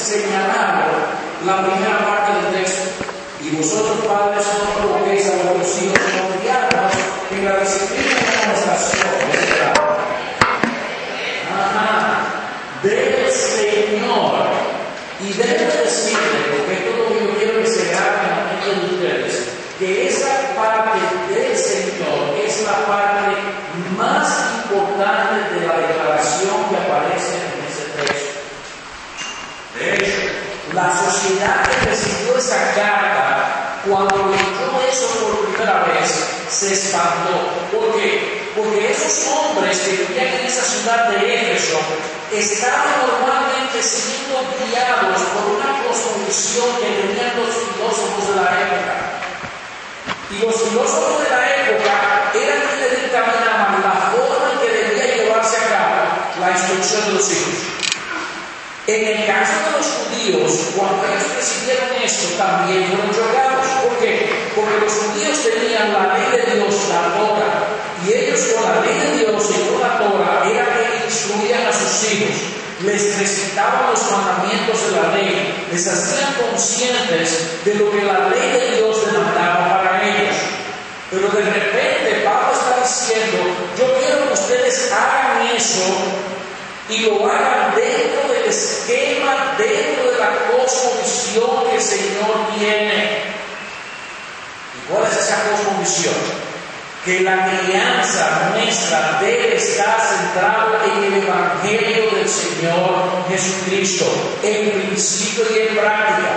[0.00, 3.04] Señalando la primera parte del texto.
[3.42, 6.92] Y vosotros, padres, no provoquéis a vuestros hijos no criarlos
[7.30, 8.58] en la disciplina y
[9.58, 9.72] la.
[11.56, 11.90] Ajá.
[12.82, 14.70] Del Señor.
[15.20, 18.86] Y debo decirle, porque esto es lo que yo quiero que se haga en de
[18.94, 23.36] ustedes, que esa parte del Señor es la parte
[23.96, 24.28] más
[24.64, 28.40] importante de la declaración que aparece en ese texto.
[29.78, 30.20] De hecho,
[30.80, 36.08] la sociedad que recibió esa carta, cuando leyó eso por primera vez,
[36.48, 37.68] se espantó.
[37.70, 38.50] ¿Por qué?
[38.56, 41.78] Porque esos hombres que vivían en esa ciudad de Éfeso
[42.32, 48.94] estaban normalmente siendo guiados por una cosmovisión que tenían los filósofos de la época.
[50.30, 55.56] Y los filósofos de la época eran quienes dictaminaban la forma en que debía llevarse
[55.56, 57.79] a cabo la instrucción de los hijos.
[58.86, 63.66] En el caso de los judíos, cuando ellos recibieron esto, también fueron chocados.
[63.84, 64.50] ¿Por qué?
[64.56, 67.68] Porque los judíos tenían la ley de Dios, la Torah,
[68.06, 71.72] y ellos con la ley de Dios y con la Torah era que instruían a
[71.72, 72.36] sus hijos,
[72.82, 78.48] les recitaban los mandamientos de la ley, les hacían conscientes de lo que la ley
[78.48, 80.36] de Dios demandaba para ellos.
[81.10, 83.38] Pero de repente Pablo está diciendo,
[83.76, 86.30] yo quiero que ustedes hagan eso
[86.88, 93.22] y lo hagan dentro del esquema, dentro de la cosmovisión que el Señor tiene.
[94.74, 96.14] ¿Y cuál es esa cosmovisión?
[97.04, 104.06] Que la crianza nuestra debe estar centrada en el Evangelio del Señor Jesucristo,
[104.42, 106.30] en principio y en práctica.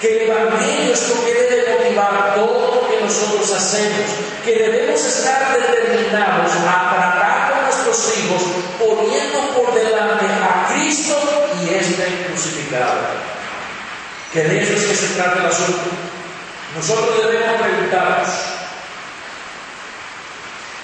[0.00, 4.10] Que el Evangelio es lo que debe motivar todo lo que nosotros hacemos.
[4.44, 7.55] Que debemos estar determinados a tratar
[8.16, 8.42] hijos
[8.78, 11.16] poniendo por delante a Cristo
[11.62, 13.00] y este crucificado.
[14.32, 15.90] Que de eso es que se trata el asunto.
[16.76, 18.28] Nosotros debemos preguntarnos.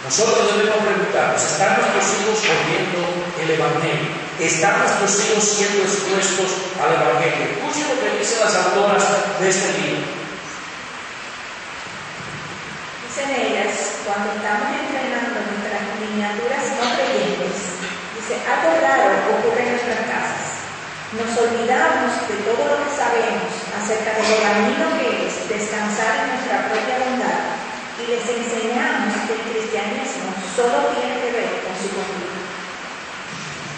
[0.05, 3.01] Nosotros debemos preguntarnos, ¿están nuestros hijos oyendo
[3.39, 4.11] el Evangelio?
[4.41, 6.51] ¿Están nuestros hijos siendo expuestos
[6.83, 7.55] al Evangelio?
[7.55, 9.05] Escuchen lo que dicen las autoras
[9.39, 10.03] de este libro.
[13.07, 15.12] Dicen ellas, cuando estamos entrenando
[16.23, 17.83] miniaturas no creyentes,
[18.15, 20.71] dice, algo raro ocurre en nuestras casas.
[21.19, 26.39] Nos olvidamos de todo lo que sabemos acerca de lo dañino que es descansar en
[26.39, 27.59] nuestra propia bondad
[27.99, 32.39] y les enseñamos que el cristianismo solo tiene que ver con su conducta.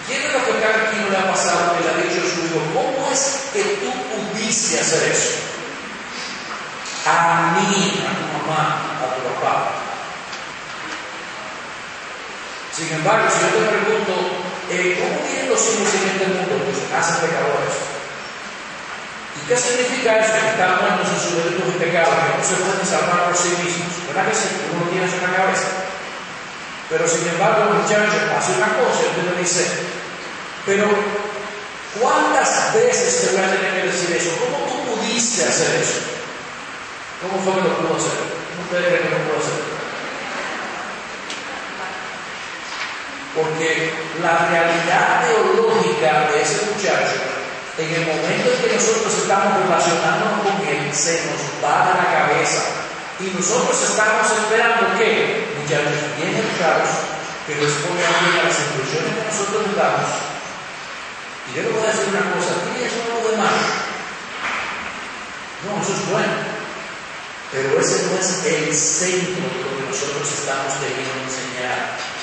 [0.05, 3.09] ¿Quién de los que acá aquí ha pasado que le ha dicho su hijo, ¿cómo
[3.09, 5.41] es que tú pudiste hacer eso?
[7.09, 9.74] A mí, a tu mamá, a tu papá.
[12.75, 14.15] Sin embargo, si yo te pregunto,
[14.67, 16.59] eh, ¿cómo vienen los hijos en este mundo?
[16.67, 17.71] Pues hacen pecadores.
[19.39, 20.35] ¿Y qué significa eso?
[20.35, 23.55] Que están muertos en sus delitos y pecados, que no se pueden salvar por sí
[23.63, 23.95] mismos.
[24.11, 24.51] ¿Verdad que sí?
[24.75, 25.71] Uno tiene eso en la cabeza.
[26.91, 29.63] Pero sin embargo, el muchacho hace una cosa y le dice,
[30.67, 30.91] pero
[32.03, 34.35] ¿cuántas veces te voy a tener que decir eso?
[34.43, 36.03] ¿Cómo tú pudiste hacer eso?
[37.23, 38.19] ¿Cómo fue que lo pudo hacer?
[38.19, 39.74] ¿Cómo usted cree que lo pudo hacer?
[43.35, 43.91] Porque
[44.23, 47.19] la realidad teológica de ese muchacho,
[47.79, 52.09] en el momento en que nosotros estamos relacionándonos con él, se nos va de la
[52.15, 52.63] cabeza.
[53.19, 57.11] Y nosotros estamos esperando que, muchachos bien educados,
[57.47, 60.11] que respondan bien a las instrucciones que nosotros les damos.
[61.51, 63.59] Y yo le voy a decir una cosa, aquí eso no lo demás.
[65.67, 66.55] No, eso es bueno.
[67.51, 72.14] Pero ese no es el centro de lo que nosotros estamos queriendo enseñar.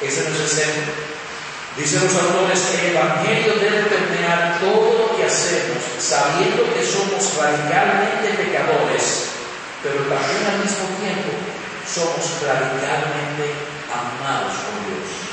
[0.00, 0.92] Ese no es el centro.
[1.76, 7.20] Dicen los autores que el Evangelio debe permear todo lo que hacemos, sabiendo que somos
[7.36, 9.28] radicalmente pecadores,
[9.82, 11.30] pero también al mismo tiempo
[11.86, 13.54] somos radicalmente
[13.92, 15.30] amados por Dios.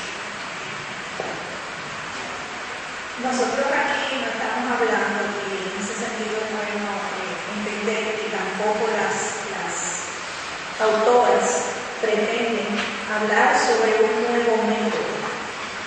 [3.18, 8.86] Nosotros aquí no estamos hablando y en ese sentido es bueno eh, entender que tampoco
[8.94, 9.74] las, las
[10.78, 12.78] autoras pretenden
[13.10, 15.18] hablar sobre un nuevo método.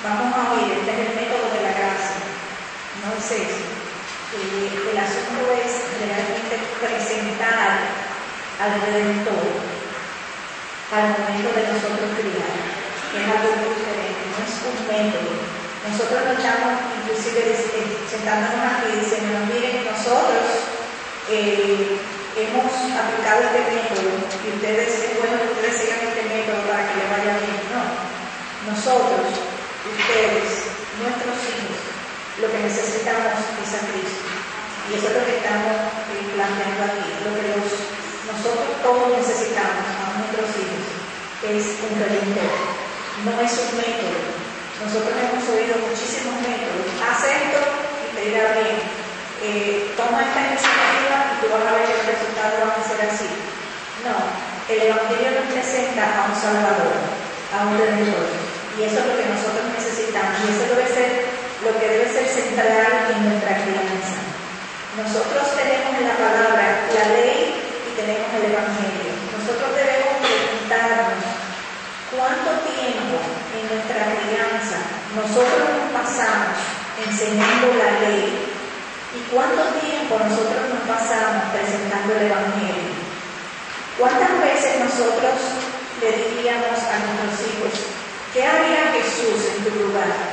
[0.03, 2.19] Vamos a oír, este es el método de la gracia.
[2.99, 5.71] No, El asunto es
[6.03, 7.79] realmente presentar
[8.59, 9.71] al Redentor
[10.91, 15.31] al momento de nosotros criar, es algo diferente, no es un método.
[15.87, 20.67] Nosotros nos estamos inclusive eh, sentándonos aquí diciendo, miren, nosotros
[21.31, 21.95] eh,
[22.35, 24.11] hemos aplicado este método
[24.43, 27.55] y ustedes, es bueno ustedes sigan este método para que le vaya bien.
[27.71, 27.87] No,
[28.67, 31.80] nosotros, ustedes, nuestros hijos,
[32.39, 34.23] lo que necesitamos es a Cristo.
[34.87, 40.15] Y eso es lo que estamos eh, planteando aquí, lo que nosotros todos necesitamos a
[40.15, 41.01] nuestros hijos
[41.41, 42.53] es un redentor,
[43.25, 44.21] no es un método.
[44.85, 46.85] Nosotros hemos oído muchísimos métodos.
[47.01, 48.77] Haz esto y te irá bien.
[49.41, 52.99] Eh, toma esta iniciativa y tú vas a ver que los resultados van a ser
[53.09, 53.29] así.
[54.05, 54.13] No,
[54.69, 56.93] el Evangelio nos presenta a un Salvador,
[57.53, 58.29] a un Redentor.
[58.77, 60.45] Y eso es lo que nosotros necesitamos.
[60.45, 61.30] Y eso debe ser
[61.63, 64.17] lo que debe ser central en nuestra crianza.
[64.97, 67.53] Nosotros tenemos en la palabra la ley
[67.85, 69.13] y tenemos el Evangelio.
[69.37, 71.21] Nosotros debemos preguntarnos
[72.09, 73.17] cuánto tiempo
[73.53, 76.55] en nuestra crianza nosotros nos pasamos
[76.97, 78.31] enseñando la ley
[79.11, 82.95] y cuánto tiempo nosotros nos pasamos presentando el Evangelio.
[83.99, 85.35] ¿Cuántas veces nosotros
[85.99, 87.73] le diríamos a nuestros hijos,
[88.33, 90.30] ¿qué haría Jesús en tu lugar?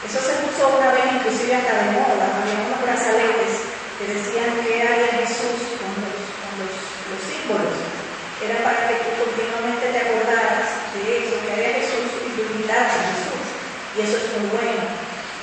[0.00, 3.68] Eso se puso una vez inclusive hasta de moda, había unos brazaletes
[4.00, 7.76] que decían que era Jesús con los, símbolos.
[8.40, 12.88] Era para que tú continuamente te acordaras de eso, que era Jesús y tu a
[12.96, 13.44] Jesús.
[13.92, 14.88] Y eso es muy bueno.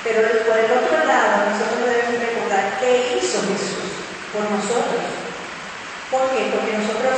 [0.02, 3.94] Pero por el otro lado, nosotros debemos recordar qué hizo Jesús
[4.34, 5.06] por nosotros.
[6.10, 6.50] ¿Por qué?
[6.50, 7.14] Porque nosotros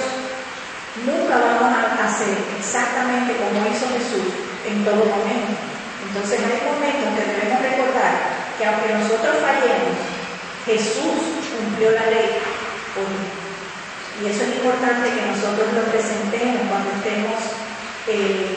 [1.09, 4.29] nunca vamos a hacer exactamente como hizo Jesús
[4.69, 5.80] en todo momento.
[6.09, 8.15] Entonces hay momentos que debemos recordar
[8.57, 9.97] que aunque nosotros fallemos,
[10.65, 12.41] Jesús cumplió la ley
[12.95, 17.41] por Y eso es importante que nosotros lo presentemos cuando estemos
[18.09, 18.57] eh,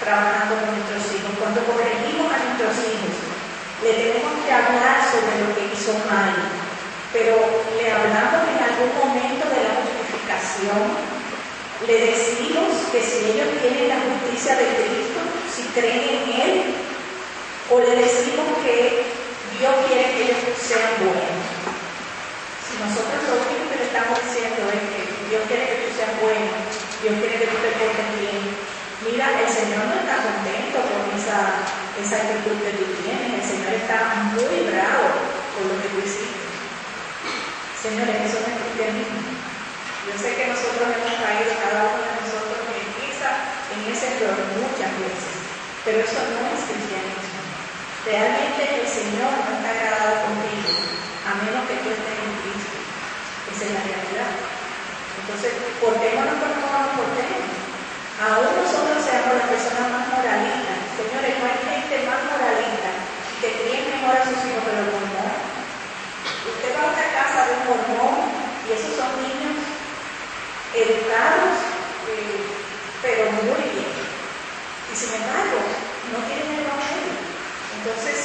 [0.00, 1.32] trabajando con nuestros hijos.
[1.40, 3.14] Cuando corregimos a nuestros hijos,
[3.80, 6.36] le tenemos que hablar sobre lo que hizo mal,
[7.16, 10.84] pero le hablamos en algún momento de la justificación,
[11.88, 15.20] le decimos que si ellos tienen la justicia de Cristo,
[15.54, 16.54] si creen en Él,
[17.70, 19.06] o le decimos que
[19.58, 21.44] Dios quiere que ellos sean buenos.
[22.64, 26.14] Si nosotros lo único que le estamos diciendo es que Dios quiere que tú seas
[26.22, 26.50] bueno,
[27.02, 28.40] Dios quiere que tú te portes bien,
[29.06, 31.66] mira, el Señor no está contento con esa,
[31.98, 35.06] esa actitud que tú tienes, el Señor está muy bravo
[35.54, 36.50] con lo que tú hiciste.
[37.80, 39.20] Señores, eso no es cristianismo.
[40.08, 43.30] Yo sé que nosotros hemos caído, cada uno de nosotros, en, esa,
[43.72, 45.29] en ese error muchas veces.
[45.90, 47.42] Pero eso no es cristianismo.
[48.06, 50.70] Realmente el Señor no está agradado contigo,
[51.26, 52.78] a menos que tú estés en Cristo.
[53.50, 54.30] Esa es la realidad.
[55.18, 55.50] Entonces,
[55.82, 57.42] portémonos como nos portemos.
[58.22, 60.78] Aún nosotros seamos las personas más moralistas.
[60.94, 62.90] Señores, no hay gente más moralista
[63.42, 65.42] que críe mejor a sus hijos que los mormones.
[66.54, 68.30] Usted va a una casa de un mormón
[68.62, 69.58] y esos son niños
[70.70, 71.66] educados,
[72.14, 72.46] eh,
[73.02, 73.90] pero muy bien.
[74.90, 75.79] Y sin embargo,
[76.10, 77.14] no tienen el Evangelio.
[77.78, 78.18] Entonces,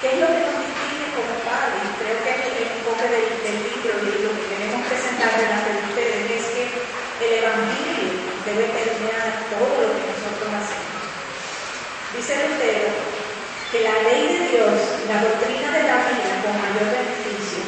[0.00, 1.88] ¿qué es lo que nos distingue como padres?
[1.96, 6.44] Creo que el enfoque del, libro y lo que queremos presentar delante de ustedes es
[6.52, 8.12] que el Evangelio
[8.44, 11.00] debe permear todo lo que nosotros hacemos.
[12.12, 12.92] Dice Lutero
[13.72, 14.76] que la ley de Dios,
[15.08, 17.64] la doctrina de la vida con mayor beneficio,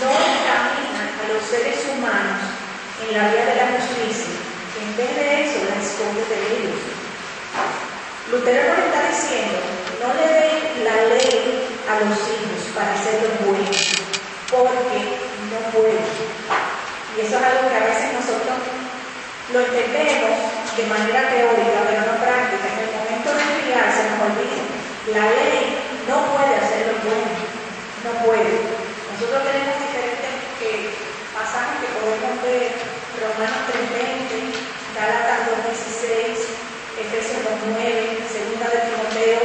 [0.00, 2.52] no encamina a los seres humanos
[3.04, 4.36] en la vía de la justicia.
[4.76, 6.97] En vez de eso, la esconde de ellos.
[8.30, 9.56] Lutero nos está diciendo,
[10.04, 13.80] no le den la ley a los hijos para hacerlos buenos,
[14.52, 15.16] porque
[15.48, 16.04] no pueden.
[17.16, 18.52] Y eso es algo que a veces nosotros
[19.48, 20.44] lo entendemos
[20.76, 22.68] de manera teórica, pero no práctica.
[22.68, 24.60] En el momento de criar se nos olvida.
[25.08, 28.60] La ley no puede hacerlo bueno, no puede.
[29.08, 30.32] Nosotros tenemos diferentes
[30.68, 30.92] eh,
[31.32, 32.76] pasajes que podemos ver,
[33.24, 34.52] Romanos 3.20,
[34.92, 36.68] Gálatas 2.16,
[36.98, 39.42] Efesios 2.9, segunda de Timoteo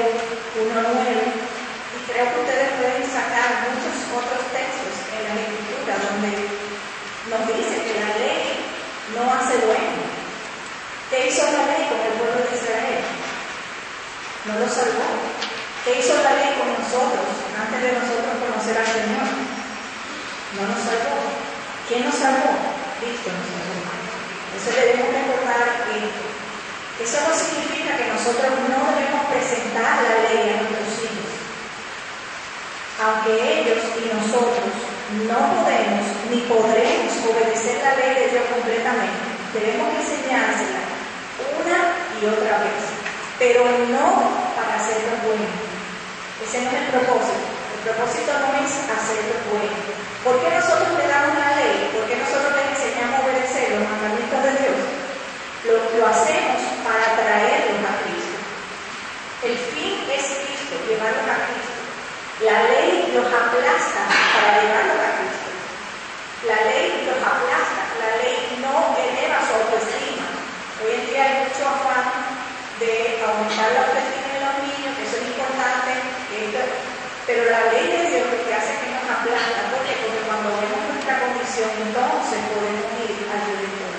[0.58, 6.34] 1.9, y creo que ustedes pueden sacar muchos otros textos en la Escritura donde
[7.30, 8.74] nos dice que la ley
[9.14, 10.02] no hace bueno.
[11.14, 13.06] ¿Qué hizo la ley con el pueblo de Israel?
[14.50, 15.14] No lo salvó.
[15.86, 19.30] ¿Qué hizo la ley con nosotros antes de nosotros conocer al Señor?
[20.58, 21.22] No nos salvó.
[21.86, 22.58] ¿Quién nos salvó?
[22.98, 23.78] Cristo nos salvó.
[23.94, 26.02] Entonces debemos recordar que
[26.98, 31.30] eso no significa que nosotros no debemos presentar la ley a nuestros hijos.
[33.06, 34.66] aunque ellos y nosotros
[35.30, 40.93] no podemos ni podremos obedecer la ley de Dios completamente, debemos enseñársela
[42.22, 42.84] y otra vez,
[43.40, 44.06] pero no
[44.56, 45.50] para hacerlo bueno.
[46.44, 47.46] Ese no es el propósito.
[47.78, 49.78] El propósito no es hacerlo bueno.
[50.24, 51.92] ¿Por qué nosotros le damos la ley?
[51.92, 54.80] ¿Por qué nosotros les enseñamos a obedecer los mandamientos de Dios?
[55.68, 58.36] Lo, lo hacemos para traerlos a Cristo.
[59.44, 61.80] El fin es Cristo, llevarlos a Cristo.
[62.44, 65.50] La ley los aplasta para llevarlos a Cristo.
[66.48, 70.28] La ley los aplasta, la ley no eleva su autoestima.
[70.84, 72.08] Hoy en día hay mucho afán
[72.84, 75.92] de aumentar la autoestima de los niños, que eso es importante,
[76.28, 76.68] que esto-
[77.24, 79.72] pero la ley de Dios lo que hace es que nos aplasta.
[79.72, 79.96] ¿Por qué?
[80.04, 83.92] Porque cuando vemos nuestra condición, entonces podemos ir al director.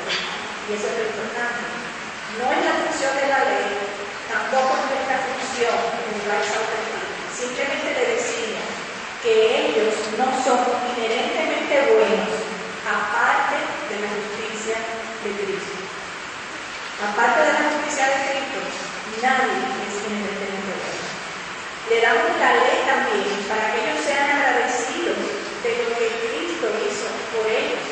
[0.68, 1.64] Y eso es lo importante.
[2.36, 3.68] No es la función de la ley,
[4.28, 5.76] tampoco es nuestra función
[6.12, 7.08] elevar esa autoestima.
[7.32, 8.68] Simplemente le decimos
[9.24, 9.32] que
[9.72, 10.60] ellos no son
[10.92, 12.28] inherentemente buenos,
[12.84, 13.56] aparte
[13.88, 14.76] de la justicia
[15.24, 15.80] de Cristo.
[17.04, 18.60] Aparte de la justicia de Cristo,
[19.20, 21.04] nadie es inherentemente bueno.
[21.92, 27.06] Le damos la ley también para que ellos sean agradecidos de lo que Cristo hizo
[27.28, 27.84] por ellos.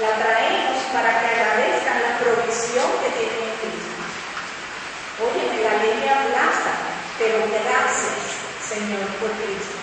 [0.00, 4.00] La traemos para que agradezcan la provisión que tienen en Cristo.
[5.20, 6.72] Oye, la ley me aplasta,
[7.20, 9.76] pero gracias, Señor, por Cristo.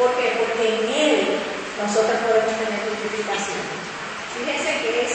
[0.00, 0.40] ¿Por qué?
[0.40, 1.20] Porque en Él
[1.84, 3.60] nosotros podemos tener justificación.
[4.32, 5.12] Fíjense que es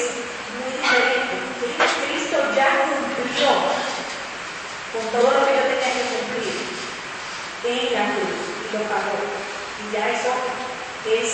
[0.54, 1.50] muy diferente.
[1.72, 3.50] Cristo ya cumplió
[4.92, 6.58] con todo lo que yo tenía que cumplir
[7.64, 9.20] en la cruz y lo pagó.
[9.80, 10.34] Y ya eso
[11.08, 11.28] es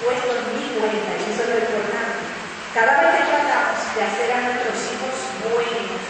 [0.00, 2.20] puesto en mi cuenta y eso es lo importante.
[2.72, 6.00] Cada vez que tratamos de hacer a nuestros hijos buenos,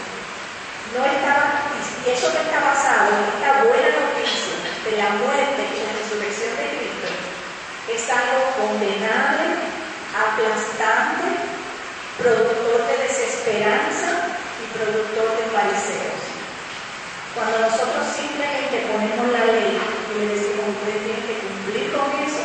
[0.95, 1.71] no estaba,
[2.03, 6.51] y eso que está basado en esta buena noticia de la muerte y la resurrección
[6.55, 7.07] de Cristo,
[7.87, 9.63] es algo condenable,
[10.11, 11.57] aplastante,
[12.17, 16.21] productor de desesperanza y productor de fariseos.
[17.37, 22.41] Cuando nosotros simplemente ponemos la ley y le decimos, usted tiene que cumplir con eso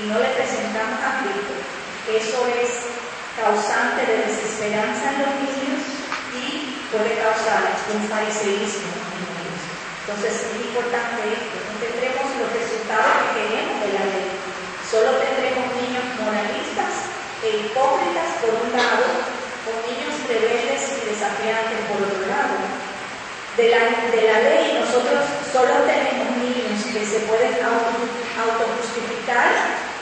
[0.00, 1.52] y no le presentamos a Cristo,
[2.08, 2.88] eso es
[3.36, 5.84] causante de desesperanza en los niños
[6.32, 9.60] y puede causar un fariseísmo en ellos.
[10.08, 14.32] Entonces es importante esto, no tendremos los resultados que queremos de la ley,
[14.88, 17.12] solo tendremos niños moralistas
[17.44, 19.04] e hipócritas por un lado,
[19.68, 22.56] o niños rebeldes y desafiantes por otro lado.
[23.54, 23.78] De la,
[24.10, 27.94] de la ley nosotros solo tenemos niños que se pueden auto,
[28.38, 29.50] autojustificar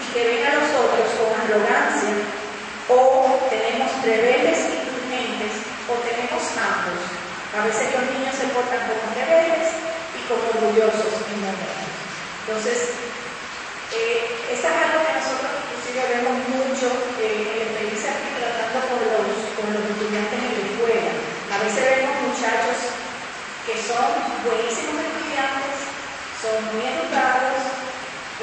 [0.00, 2.14] y que ven a los otros con arrogancia,
[2.88, 5.52] o tenemos rebeldes indulgentes,
[5.88, 7.00] o tenemos ambos.
[7.56, 9.72] A veces los niños se portan como rebeldes
[10.12, 11.16] y como orgullosos.
[12.46, 12.94] Entonces,
[13.90, 14.22] eh,
[14.54, 16.86] eso es algo que nosotros inclusive vemos mucho
[17.18, 21.10] eh, en la experiencia aquí tratando con los, con los estudiantes en la escuela.
[21.50, 22.94] A veces vemos muchachos
[23.66, 24.14] que son
[24.46, 25.90] buenísimos estudiantes,
[26.38, 27.66] son muy educados,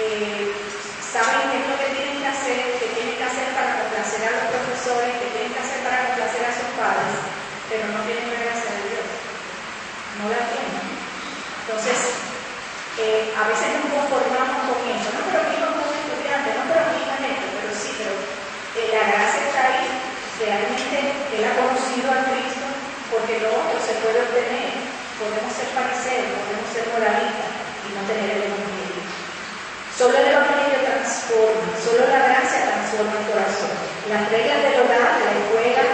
[0.04, 0.52] eh,
[1.00, 4.36] saben qué es lo que tienen que hacer, qué tienen que hacer para complacer a
[4.36, 7.24] los profesores, qué tienen que hacer para complacer a sus padres,
[7.72, 9.08] pero no tienen la gracia de Dios.
[10.20, 11.04] No la tienen.
[11.64, 12.24] Entonces,
[13.00, 15.10] eh, a veces nos conformamos con eso.
[15.16, 17.90] No, pero mi hijo es un estudiante, no, pero mi hija es esto, pero sí,
[17.96, 19.88] pero eh, la gracia está ahí.
[20.44, 20.98] Realmente
[21.32, 22.68] él ha conocido a Cristo
[23.08, 24.76] porque lo otro se puede obtener.
[25.16, 27.52] Podemos ser fariseos, podemos ser moralistas
[27.84, 29.04] y no tener el Evangelio.
[29.94, 33.74] Solo el Evangelio transforma, solo la gracia transforma el corazón.
[34.10, 35.86] Las reglas del hogar, de la escuela,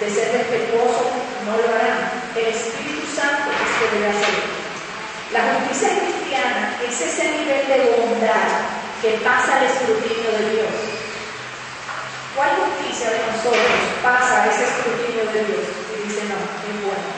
[0.00, 1.10] de ser respetuoso,
[1.46, 2.14] no lo harán.
[2.34, 4.54] El Espíritu Santo es que debe hacerlo.
[5.34, 8.70] La justicia cristiana es ese nivel de bondad
[9.02, 10.74] que pasa al escrutinio de Dios.
[12.34, 15.66] ¿Cuál justicia de nosotros pasa ese escrutinio de Dios?
[15.94, 17.10] Y dice, no, es bueno.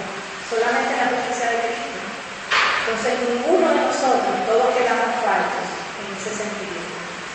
[0.49, 1.76] Solamente la justicia de Cristo.
[2.97, 5.69] Entonces, ninguno de nosotros, todos quedamos faltos
[6.01, 6.81] en ese sentido.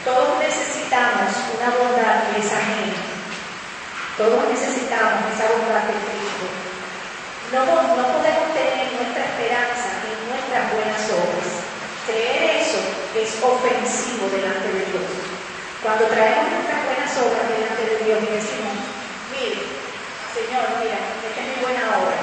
[0.02, 2.98] Todos necesitamos una bondad que es ajena.
[4.18, 6.50] Todos necesitamos esa bondad de Cristo.
[7.54, 11.50] No, no podemos tener nuestra esperanza en nuestras buenas obras.
[12.10, 12.82] Creer eso
[13.14, 15.14] es ofensivo delante de Dios.
[15.86, 18.76] Cuando traemos nuestras buenas obras delante de Dios y decimos,
[19.30, 19.62] mire,
[20.34, 22.18] Señor, mira, esta es mi buena obra,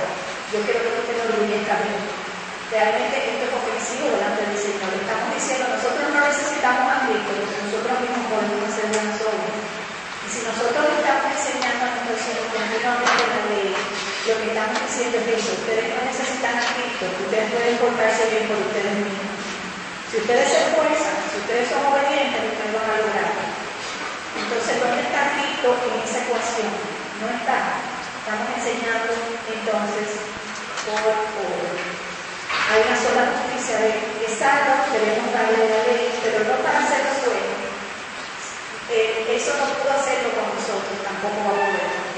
[0.51, 2.27] yo quiero que usted lo orgullezca a mí.
[2.69, 4.93] Realmente esto es ofensivo delante del Señor.
[4.93, 7.33] Estamos diciendo, nosotros no necesitamos a Cristo,
[7.65, 9.57] nosotros mismos podemos hacer buenas obras.
[9.57, 15.17] Y si nosotros le estamos enseñando a nuestros hijos continuamente ley, lo que estamos diciendo
[15.17, 19.33] es eso, ustedes no necesitan a Cristo, ustedes pueden portarse bien por ustedes mismos.
[20.13, 23.33] Si ustedes se esfuerzan, Si ustedes son obedientes, ustedes van a lograr.
[23.33, 26.69] Entonces, ¿dónde está Cristo en esa ecuación?
[27.25, 27.81] No está.
[28.21, 29.17] Estamos enseñando
[29.57, 30.21] entonces
[30.85, 31.88] por por.
[32.69, 37.01] Hay una sola justicia de que salva, debemos darle la ley, pero no para hacer
[37.09, 37.59] los buenos.
[38.93, 42.09] Eh, eso no pudo hacerlo con nosotros, tampoco va a poder.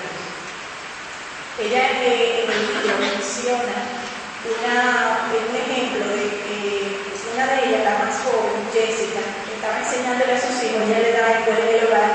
[1.60, 4.00] Ella eh, en el libro menciona
[4.40, 7.00] un ejemplo de que
[7.34, 9.20] una de ellas, la más joven, Jessica,
[9.54, 12.14] estaba enseñándole a sus hijos, ella le daba escuela del hogar,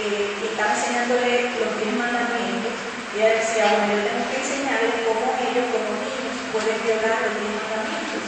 [0.00, 2.72] eh, y estaba enseñándole los diez mandamientos,
[3.12, 7.34] y ella decía, bueno, yo tengo que enseñarles cómo ellos, como niños, pueden violar los
[7.36, 8.24] diez mandamientos.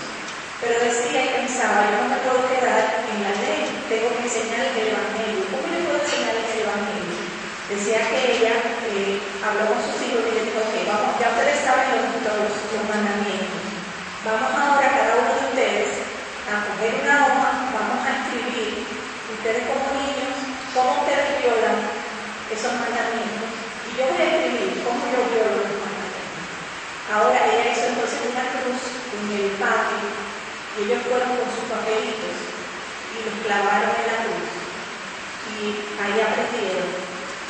[0.61, 4.75] Pero decía y pensaba, yo no me puedo quedar en la ley, tengo que enseñarles
[4.78, 5.43] el Evangelio.
[5.50, 7.19] ¿Cómo le puedo enseñarles el Evangelio?
[7.66, 8.55] Decía que ella
[8.95, 12.55] eh, habló con sus hijos y les dijo, ok, vamos, ya ustedes saben los, los,
[12.71, 13.62] los mandamientos.
[14.23, 15.90] Vamos ahora cada uno de ustedes
[16.47, 18.87] a coger una hoja, vamos a escribir,
[19.35, 20.35] ustedes como niños,
[20.71, 21.83] cómo ustedes violan
[22.55, 23.50] esos mandamientos.
[23.90, 26.47] Y yo voy a escribir cómo yo violo los mandamientos.
[27.11, 30.26] Ahora ella hizo entonces una cruz en el patio
[30.76, 32.37] y ellos fueron con sus papelitos
[33.16, 34.50] y los clavaron en la cruz.
[35.57, 35.59] Y
[36.03, 36.91] ahí aprendieron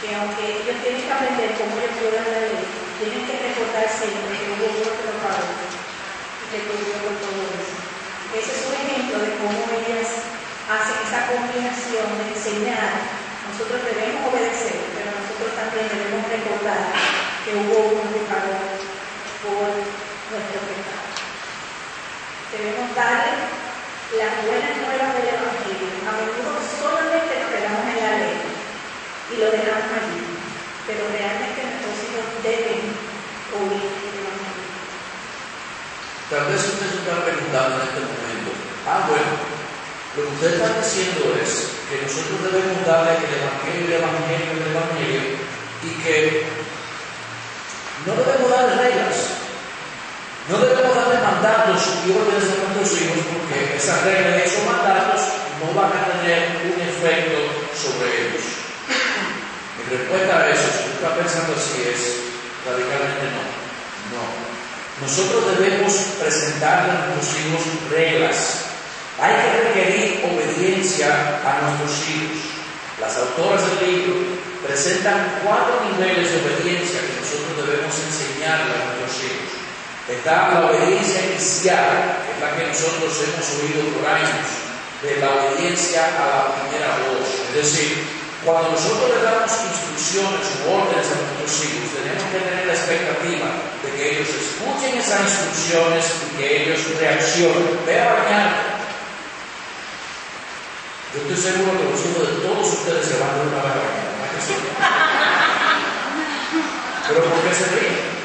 [0.05, 2.65] que aunque ellos tienen que aprender cómo ellos violan la ley,
[3.01, 7.41] tienen que recordar siempre que hubo otro que lo pagó y que cubrió por todo
[7.57, 7.77] eso.
[8.37, 10.29] Ese es un ejemplo de cómo ellas
[10.69, 12.93] hacen esa combinación de enseñar.
[13.49, 16.93] Nosotros debemos obedecer, pero nosotros también debemos recordar
[17.43, 18.61] que hubo uno que pagó
[19.41, 21.09] por nuestro pecado.
[22.53, 23.66] Debemos darle
[24.15, 25.91] las buenas nuevas del Evangelio.
[26.07, 30.23] A menudo solamente nos quedamos en la ley y lo dejamos allí,
[30.87, 32.95] pero realmente nuestros hijos deben
[33.51, 34.71] oír el Evangelio.
[36.31, 38.51] Tal vez usted se está preguntando en este momento,
[38.87, 39.31] ah, bueno,
[40.15, 44.71] lo que usted está diciendo es que nosotros debemos darle el Evangelio, el Evangelio, el
[44.71, 45.23] Evangelio,
[45.83, 46.47] y que
[48.07, 49.36] no debemos darle reglas,
[50.49, 55.21] no debemos darle mandatos y obedecer a nuestros hijos, porque esas reglas y esos mandatos
[55.59, 58.47] no van a tener un efecto sobre ellos.
[59.75, 62.31] Mi respuesta a eso, si está pensando así, es
[62.63, 63.43] radicalmente no.
[64.15, 64.23] No.
[65.03, 68.71] Nosotros debemos presentarle a nuestros hijos reglas.
[69.19, 72.39] Hay que requerir obediencia a nuestros hijos.
[73.01, 74.15] Las autoras del libro
[74.65, 79.56] presentan cuatro niveles de obediencia que nosotros debemos enseñarle a nuestros hijos.
[80.07, 84.47] Está la obediencia inicial, que es la que nosotros hemos oído por años,
[85.03, 87.27] de la obediencia a la primera voz.
[87.51, 88.07] Es decir,
[88.47, 93.51] cuando nosotros le damos instrucciones o órdenes a nuestros hijos, tenemos que tener la expectativa
[93.83, 97.83] de que ellos escuchen esas instrucciones y que ellos reaccionen.
[97.83, 98.79] Ve a bañar.
[101.11, 103.91] Yo estoy seguro que los hijos de todos ustedes se van de una a bañar.
[103.91, 104.55] ¿verdad que sí?
[107.11, 108.16] Pero ¿por qué se ríen?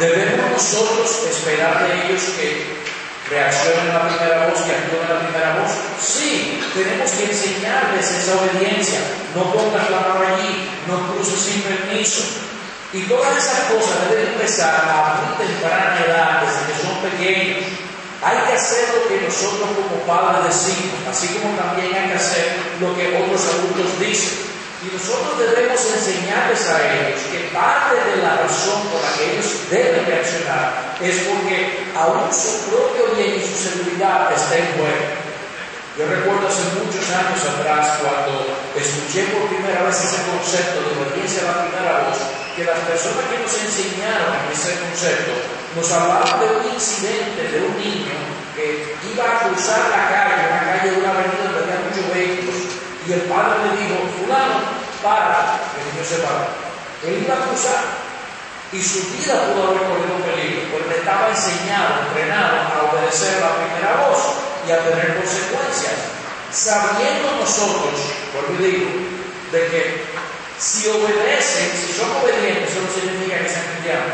[0.00, 2.72] Debemos nosotros esperar de ellos que
[3.28, 5.76] reaccionen a la primera voz, que actúen a la primera voz.
[6.00, 8.98] Sí, tenemos que enseñarles esa obediencia.
[9.36, 12.24] No pongas la mano allí, no cruces sin permiso.
[12.94, 17.68] Y todas esas cosas deben empezar a muy temprana edad, desde que son pequeños.
[18.24, 22.56] Hay que hacer lo que nosotros como padres decimos, así como también hay que hacer
[22.80, 24.49] lo que otros adultos dicen.
[24.80, 29.68] Y nosotros debemos enseñarles a ellos que parte de la razón por la que ellos
[29.68, 35.20] deben reaccionar es porque aún su propio bien y su seguridad está en juego.
[36.00, 38.40] Yo recuerdo hace muchos años atrás cuando
[38.72, 42.16] escuché por primera vez ese concepto de obediencia a la primera voz,
[42.56, 45.36] que las personas que nos enseñaron ese concepto
[45.76, 48.16] nos hablaban de un incidente de un niño
[48.56, 52.80] que iba a cruzar la calle, una calle de una avenida donde había muchos vehículos,
[53.04, 54.00] y el padre le dijo,
[55.20, 56.48] para, el se paró.
[57.04, 57.84] Él iba a cruzar
[58.72, 64.06] y su vida pudo haber corrido peligro, porque estaba enseñado, entrenado a obedecer la primera
[64.06, 64.20] voz
[64.66, 66.16] y a tener consecuencias.
[66.52, 67.94] Sabiendo nosotros,
[68.32, 68.90] por y digo,
[69.52, 70.04] de que
[70.58, 74.12] si obedecen, si son obedientes, eso no significa que sean cristianos.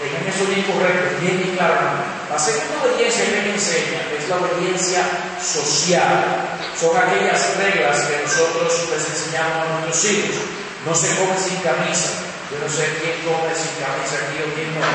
[0.00, 2.19] Tengan eso bien correcto, bien y claro.
[2.30, 5.02] La segunda obediencia que me enseña es la obediencia
[5.42, 6.46] social.
[6.78, 10.38] Son aquellas reglas que nosotros les enseñamos a nuestros hijos.
[10.86, 12.22] No se come sin camisa.
[12.54, 14.86] Yo no sé quién come sin camisa aquí o quién no.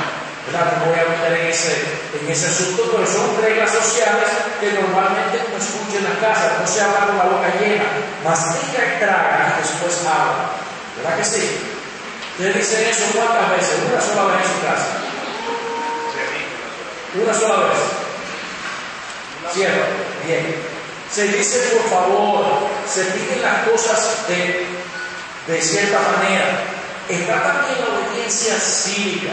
[0.47, 0.79] ¿verdad?
[0.79, 1.75] No voy a meter en ese,
[2.15, 4.31] en ese asunto, pero son reglas sociales
[4.63, 6.63] que normalmente uno escucha en la casa.
[6.63, 7.83] No se habla con la boca llena.
[8.23, 10.55] Mastica y traga y después habla.
[11.03, 11.43] ¿Verdad que sí?
[12.39, 15.14] Ustedes dicen eso cuántas veces, una sola vez en su casa.
[17.21, 17.80] Una sola vez.
[19.54, 19.88] Cierra.
[20.25, 20.56] Bien.
[21.12, 22.45] Se dice por favor,
[22.91, 24.67] se piden las cosas de,
[25.47, 26.63] de cierta manera.
[27.08, 29.32] Está también la obediencia cívica.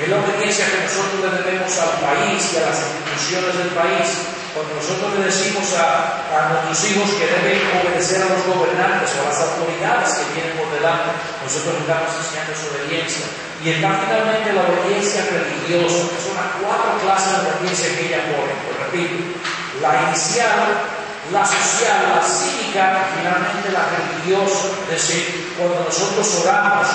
[0.00, 4.34] Es la obediencia que nosotros le debemos al país y a las instituciones del país.
[4.54, 9.22] Cuando nosotros le decimos a, a nuestros hijos que deben obedecer a los gobernantes o
[9.22, 13.26] a las autoridades que vienen por delante, nosotros estamos enseñando su obediencia.
[13.64, 18.22] Y está finalmente la obediencia religiosa, que son las cuatro clases de obediencia que ella
[18.30, 18.54] pone.
[18.54, 19.34] Pues repito,
[19.82, 20.94] la inicial,
[21.34, 24.78] la social, la cívica y finalmente la religiosa.
[24.86, 26.86] Es decir, cuando nosotros oramos,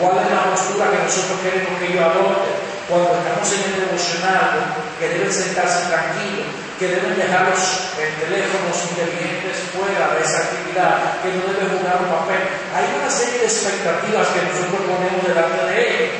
[0.00, 2.56] cuál es la postura que nosotros queremos que ellos adopten.
[2.88, 4.50] Cuando estamos en el devocional,
[4.98, 7.60] que deben sentarse tranquilos, que deben dejar los
[7.96, 12.42] eh, teléfonos inteligentes fuera de esa actividad, que no deben jugar un papel.
[12.76, 16.10] Hay una serie de expectativas que nosotros ponemos delante de ellos.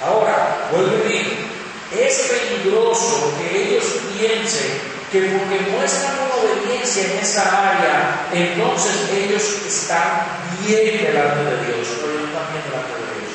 [0.00, 1.52] Ahora, vuelvo a decir,
[1.92, 3.84] es peligroso que ellos
[4.16, 10.24] piensen que porque muestran una obediencia en esa área, entonces ellos están
[10.64, 13.32] bien delante de Dios, pero no están bien delante de Dios.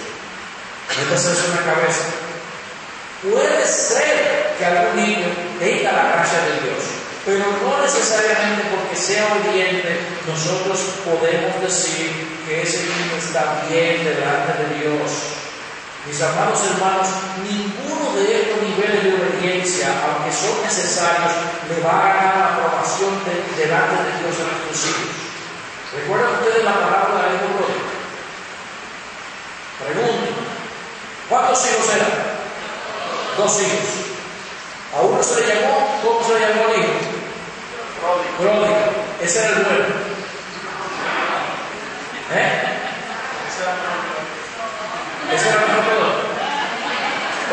[1.05, 2.05] Entonces es una cabeza.
[3.21, 5.27] Puede ser que algún niño
[5.59, 6.83] tenga la gracia de Dios,
[7.25, 14.63] pero no necesariamente porque sea obediente nosotros podemos decir que ese niño está bien delante
[14.63, 15.11] de Dios.
[16.07, 17.07] Mis amados hermanos,
[17.43, 21.33] ninguno de estos niveles de obediencia, aunque son necesarios,
[21.67, 25.11] le va a ganar la aprobación de, delante de Dios a nuestros hijos.
[25.99, 27.87] ¿Recuerdan ustedes la palabra hijo pródigo?
[29.83, 30.31] Pregunto,
[31.29, 32.37] ¿cuántos hijos eran?
[33.37, 34.16] dos hijos.
[34.97, 36.89] A uno se le llamó, ¿cómo se le llamó al hijo?
[38.39, 38.65] Pródigo.
[39.21, 39.85] Ese era el bueno.
[42.33, 42.63] ¿Eh?
[45.35, 46.17] Ese era el peor.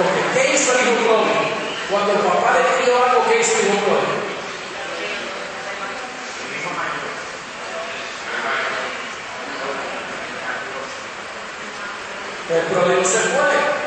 [0.01, 1.45] Ok, ¿qué hizo el hijo pródigo?
[1.91, 4.25] Cuando el papá le pidió algo, ¿qué hizo el hijo pródigo?
[12.49, 13.85] El pródigo se fue.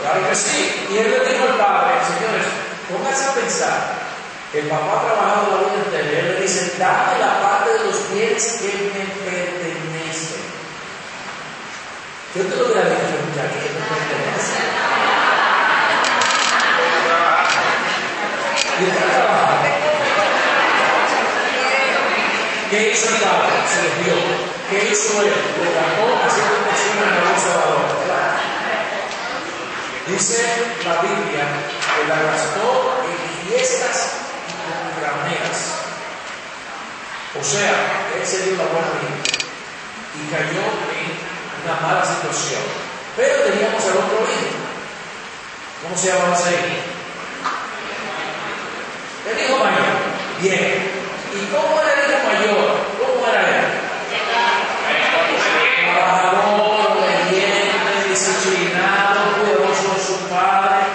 [0.00, 0.86] Claro que sí.
[0.92, 2.45] Y él le dijo al padre, señores,
[2.88, 4.06] pónganse a pensar.
[4.54, 6.18] El papá ha trabajado la vida entera.
[6.20, 10.44] Él le dice, dame la parte de los bienes que me pertenecen.
[12.34, 14.56] Yo te lo hubiera dicho, muchacho, que me pertenece.
[18.78, 19.68] Y él está trabajando.
[22.70, 23.56] ¿Qué hizo el padre?
[23.72, 24.14] Se les dio.
[24.70, 25.32] ¿Qué hizo él?
[25.58, 27.96] Lo ganó haciendo inversiones en el Salvador.
[30.06, 30.38] Dice
[30.84, 31.44] la Biblia
[31.96, 33.96] que la gastó en fiestas
[34.48, 35.76] y graneras.
[37.38, 37.72] O sea,
[38.16, 39.36] él se dio la buena vida
[40.16, 41.08] y cayó en
[41.64, 42.62] una mala situación.
[43.16, 44.66] Pero teníamos al otro hijo.
[45.82, 46.96] ¿Cómo se llama ese hijo?
[49.30, 49.96] El hijo mayor.
[50.40, 50.92] Bien.
[51.32, 52.66] ¿Y cómo era el hijo mayor?
[53.00, 53.66] ¿Cómo era él?
[55.84, 60.86] Trabajador, obediente, disciplinado, cuidadoso de su padre.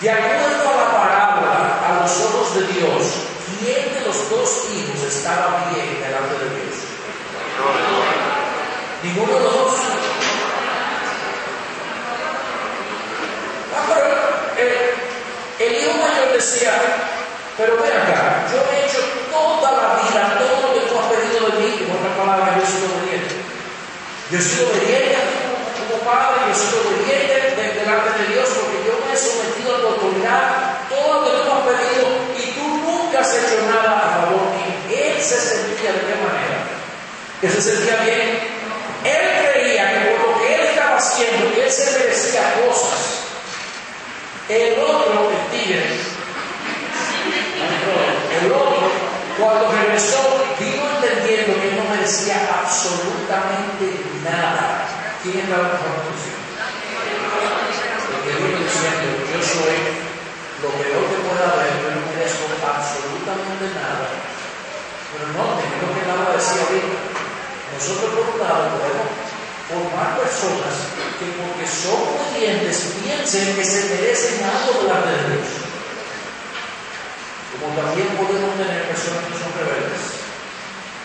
[0.00, 3.02] De acuerdo a la parábola, a los ojos de Dios,
[3.58, 6.76] ¿quién de los dos hijos estaba bien delante de Dios?
[9.02, 9.74] Ninguno de los dos.
[13.74, 14.06] Ah, pero
[14.56, 14.94] eh,
[15.58, 16.72] el hijo mayor decía,
[17.58, 21.50] pero ven acá, yo he hecho toda la vida todo lo que tú has pedido
[21.50, 23.34] de mí, en otras palabras, yo sido obediente.
[24.30, 25.18] Yo sido obediente
[25.90, 29.80] como padre, yo sido obediente de- delante de Dios porque yo me he sometido a
[29.82, 32.06] tu autoridad, todo lo que tú has pedido
[32.38, 34.65] y tú nunca has hecho nada a favor mío.
[35.26, 36.62] Él se sentía de qué manera?
[37.40, 38.38] Que se sentía bien.
[39.02, 43.26] Él creía que por lo que él estaba haciendo, que él se merecía cosas.
[44.48, 45.98] El otro, el tigre,
[48.38, 48.86] el otro,
[49.36, 54.86] cuando regresó, vino entendiendo que no merecía absolutamente nada.
[55.24, 56.38] ¿Quién es la mejor posición?
[58.14, 59.74] Porque vino diciendo, yo soy
[60.62, 64.36] lo que pueda haber, yo no merezco absolutamente nada.
[65.12, 66.98] Pero no, es lo que Laura decía ahorita.
[67.76, 69.10] Nosotros por un lado podemos
[69.66, 70.74] formar personas
[71.18, 75.66] que porque son obedientes piensen que se merecen algo delante de Dios.
[77.56, 80.02] Como también podemos tener personas que son rebeldes.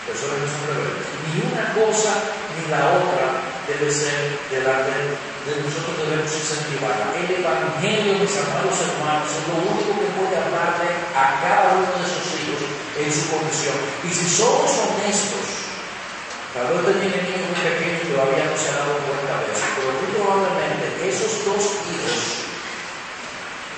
[0.06, 1.06] Personas que son rebeldes.
[1.26, 2.12] Ni una cosa
[2.54, 4.92] ni la otra debe ser delante
[5.42, 7.10] de nosotros debemos incentivarla.
[7.18, 10.88] El Evangelio, mis amados hermanos, es lo único que puede hablarle
[11.18, 12.31] a cada uno de sus
[12.98, 13.76] en su condición.
[14.04, 15.72] Y si somos honestos,
[16.52, 19.48] tal vez usted tiene niños muy pequeños y todavía no se ha dado cuenta de
[19.52, 22.42] eso, pero muy probablemente esos dos hijos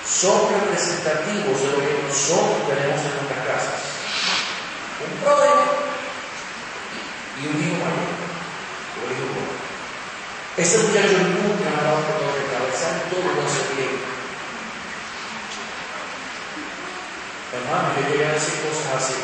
[0.05, 3.81] son representativos de lo que nosotros tenemos en nuestras casas.
[5.01, 5.65] Un pródigo
[7.41, 8.15] y un hijo mayor.
[10.55, 14.04] Ese muchacho nunca ha dado dolor de cabeza, todo lo hace bien.
[17.55, 19.15] Hermano, yo llegué a decir cosas así.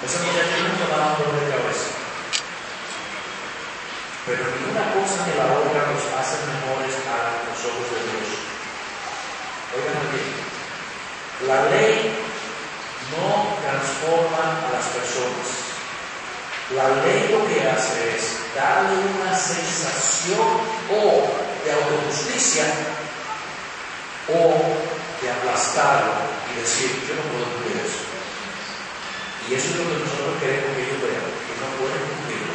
[0.00, 1.92] Ese muchacho nunca ha dado dolor de cabeza.
[4.24, 8.28] Pero ninguna cosa ni la otra nos hace mejores a los ojos de Dios.
[9.76, 10.46] Oigan bien,
[11.46, 12.16] la ley
[13.12, 15.76] no transforma a las personas.
[16.74, 21.28] La ley lo que hace es darle una sensación o
[21.62, 22.64] de autojusticia
[24.28, 24.65] o
[25.56, 26.12] aplastarlo
[26.52, 28.04] y decir, yo no puedo cumplir eso.
[29.48, 32.54] Y eso es lo que nosotros queremos que ellos vean, que no pueden cumplirlo,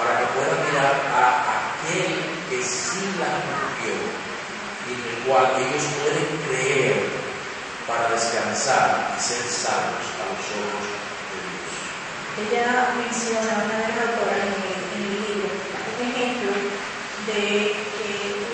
[0.00, 1.24] para que puedan mirar a
[1.76, 2.08] aquel
[2.48, 4.00] que sí la cumplió
[4.86, 6.96] y en el cual ellos pueden creer
[7.84, 11.68] para descansar y ser salvos a los ojos de Dios.
[12.48, 16.52] Ella menciona una autoras en el, libro un ejemplo
[17.28, 17.76] de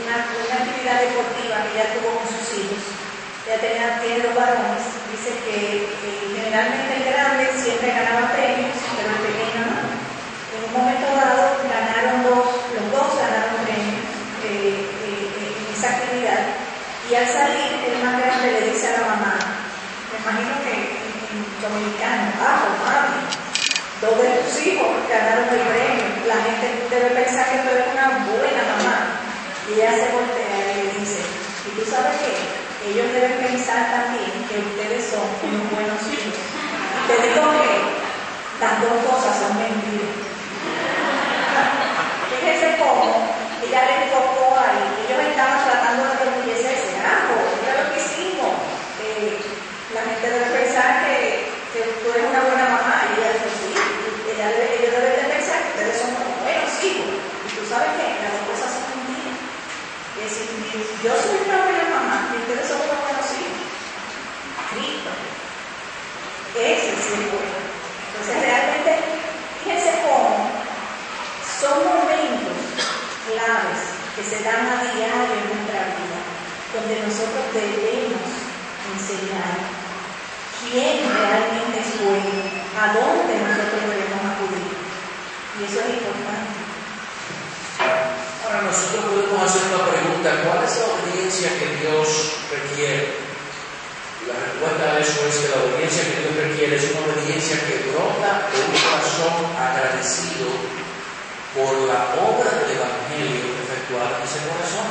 [0.03, 3.02] una actividad deportiva que ella tuvo con sus hijos.
[3.43, 5.91] Ella tenía, tiene varones, dice que
[6.31, 9.83] generalmente el grande siempre ganaba premios, pero el pequeño no.
[9.83, 14.07] En un momento dado ganaron dos, los dos ganaron premios
[14.47, 16.55] eh, eh, en esa actividad
[17.11, 21.03] y al salir el más grande le dice a la mamá, me imagino que
[21.35, 23.27] en, dominicano, pues mami,
[23.99, 28.23] dos de tus hijos ganaron el premio, la gente debe pensar que tú eres una
[28.23, 29.19] buena mamá.
[29.67, 31.23] Y ella se voltea y le dice,
[31.67, 32.52] ¿y tú sabes qué?
[32.83, 36.35] Ellos deben pensar también que ustedes son unos buenos hijos.
[37.07, 37.79] Te digo que
[38.59, 40.19] las dos cosas son mentiras.
[42.27, 43.23] Fíjense cómo
[43.63, 44.83] ella le enfocó ahí.
[44.99, 46.99] Ellos estaban tratando de orgullecerse.
[47.07, 48.51] Ah, pues, mira lo que hicimos.
[48.99, 49.39] Eh,
[49.95, 53.07] la gente debe pensar que, que tú eres una buena mamá.
[53.15, 53.71] Y ella dijo, sí.
[54.27, 57.15] Ellos deben de pensar que ustedes son unos buenos hijos.
[57.47, 59.53] Y tú sabes que las dos cosas son mentiras.
[61.03, 63.67] Yo soy una buena mamá y ustedes son unos buenos hijos.
[64.71, 65.11] Cristo.
[66.53, 66.85] Es
[67.33, 67.57] bueno.
[68.13, 68.93] Entonces realmente,
[69.65, 70.53] fíjense cómo
[71.49, 72.61] son momentos
[73.25, 73.81] claves
[74.13, 76.21] que se dan a diario en nuestra vida,
[76.77, 78.21] donde nosotros debemos
[78.93, 79.65] enseñar
[80.61, 82.37] quién realmente es bueno,
[82.77, 84.77] a dónde nosotros debemos acudir.
[85.57, 86.61] Y eso es importante.
[88.45, 92.09] Ahora nosotros podemos hacer una pregunta, ¿cuál es la obediencia que Dios
[92.53, 93.22] requiere?
[94.63, 97.59] Y la respuesta a eso es que la obediencia que Dios requiere es una obediencia
[97.67, 100.47] que brota de un corazón agradecido
[101.51, 104.87] por la obra del Evangelio efectuada en ese corazón.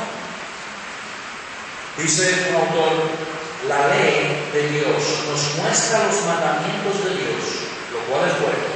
[1.96, 3.16] Dice un autor,
[3.64, 8.68] la ley de Dios nos muestra los mandamientos de Dios, lo cual es bueno.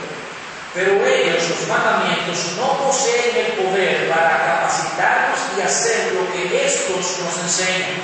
[0.73, 7.21] Pero ellos, los mandamientos, no poseen el poder para capacitarnos y hacer lo que estos
[7.21, 8.01] nos enseñan.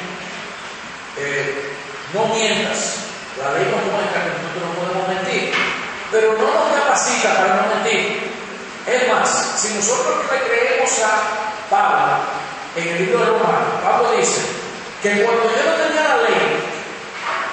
[1.17, 1.72] Eh,
[2.13, 3.09] no mientas.
[3.41, 5.53] La ley nos muestra que nosotros no podemos mentir,
[6.11, 8.31] pero no nos capacita para no mentir.
[8.87, 12.25] Es más, si nosotros le creemos a Pablo
[12.77, 14.43] en el libro de Romanos, Pablo dice
[15.03, 16.61] que cuando yo no tenía la ley,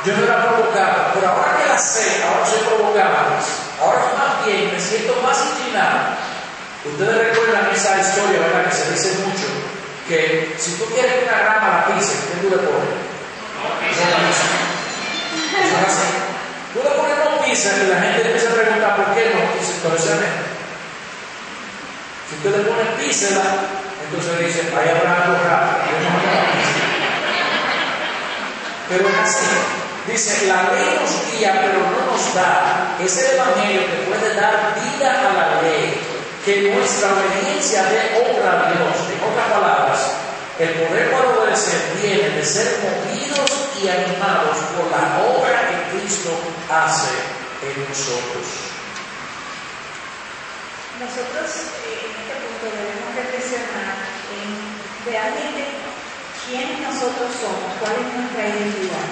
[0.05, 3.39] yo no era provocado, pero ahora que la sé, ahora soy provocado.
[3.79, 6.19] Ahora más bien me siento más inclinado.
[6.83, 8.65] Ustedes recuerdan esa historia, ¿verdad?
[8.69, 9.47] Que se dice mucho,
[10.07, 13.08] que si tú quieres que una rama la pise, ¿qué tú le pones?
[16.75, 20.27] Le pones no pisa y la gente empieza a preguntar por qué no pero.
[22.29, 23.41] Si usted le pone písela,
[24.05, 25.77] entonces dice, ahí habrá algo pisa.
[28.87, 29.45] Pero es así.
[30.07, 32.95] Dice, la ley nos guía, pero no nos da.
[33.03, 35.99] Es el Evangelio que puede dar vida a la ley,
[36.45, 38.95] que nuestra obediencia dé obra a Dios.
[39.13, 40.28] En otras palabras,
[40.59, 43.49] el poder para obedecer viene de ser movidos
[43.81, 46.35] y animados por la obra que Cristo
[46.67, 47.15] hace
[47.63, 48.43] en nosotros.
[50.99, 51.47] Nosotros
[51.87, 54.03] eh, en este punto debemos reflexionar
[54.35, 54.51] en
[55.07, 55.63] realmente
[56.43, 59.07] quiénes nosotros somos, cuál es nuestra identidad.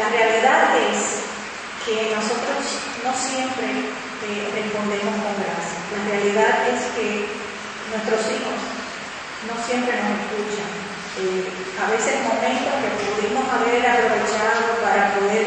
[0.00, 1.20] La realidad es
[1.84, 2.64] que nosotros
[3.04, 3.92] no siempre
[4.24, 5.84] eh, respondemos con gracia.
[5.92, 7.28] La realidad es que
[7.92, 8.73] nuestros hijos
[9.46, 10.70] no siempre nos escuchan.
[11.20, 11.46] Eh,
[11.78, 15.46] a veces momentos que pudimos haber aprovechado para poder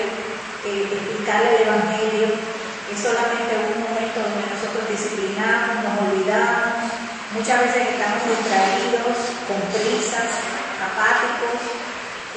[0.63, 2.27] eh, explicarle el Evangelio,
[2.87, 6.87] es solamente un momento donde nosotros disciplinamos, nos olvidamos,
[7.35, 10.31] muchas veces estamos distraídos, con prisas,
[10.79, 11.77] apáticos,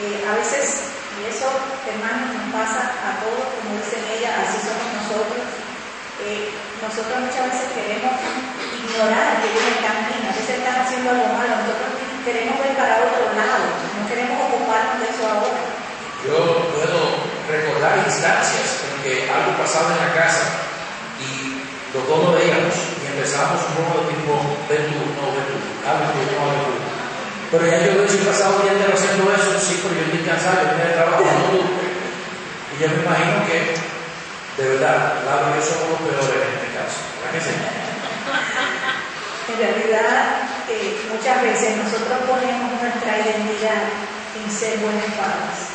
[0.00, 1.44] Eh, a veces, y eso,
[1.84, 5.44] hermanos, nos pasa a todos, como dicen ella, así somos nosotros.
[6.24, 8.16] Eh, nosotros muchas veces queremos
[8.80, 11.49] ignorar que están bien, a veces están haciendo algo malo,
[12.24, 15.61] queremos ver para otro lado, no queremos ocuparnos de eso ahora.
[16.20, 16.37] Yo
[16.76, 17.00] puedo
[17.48, 20.68] recordar instancias en que algo pasaba en la casa
[21.16, 21.64] y
[21.96, 24.37] los dos veíamos y empezamos un poco de tipo,
[24.68, 27.00] ven tú, no ven tú, hazlo tú, no hazlo tú.
[27.50, 30.62] Pero ya yo he pasado un día entero haciendo eso, sí, pero yo estoy cansado,
[30.62, 31.66] yo tengo trabajo, no tú.
[31.66, 33.74] Y yo me imagino que,
[34.54, 37.02] de verdad, y yo somos los peores en este caso.
[37.18, 37.54] ¿Verdad que sí?
[39.50, 40.59] En realidad,
[41.11, 43.90] muchas veces nosotros ponemos nuestra identidad
[44.37, 45.74] en ser buenos padres.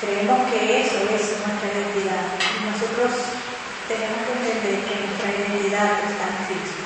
[0.00, 2.24] Creemos que eso es nuestra identidad.
[2.38, 3.10] Y nosotros
[3.86, 6.82] tenemos que entender que nuestra identidad está en Cristo.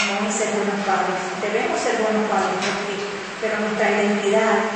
[0.00, 1.20] No en ser buenos padres.
[1.40, 2.60] Debemos ser buenos padres
[3.40, 4.68] pero nuestra identidad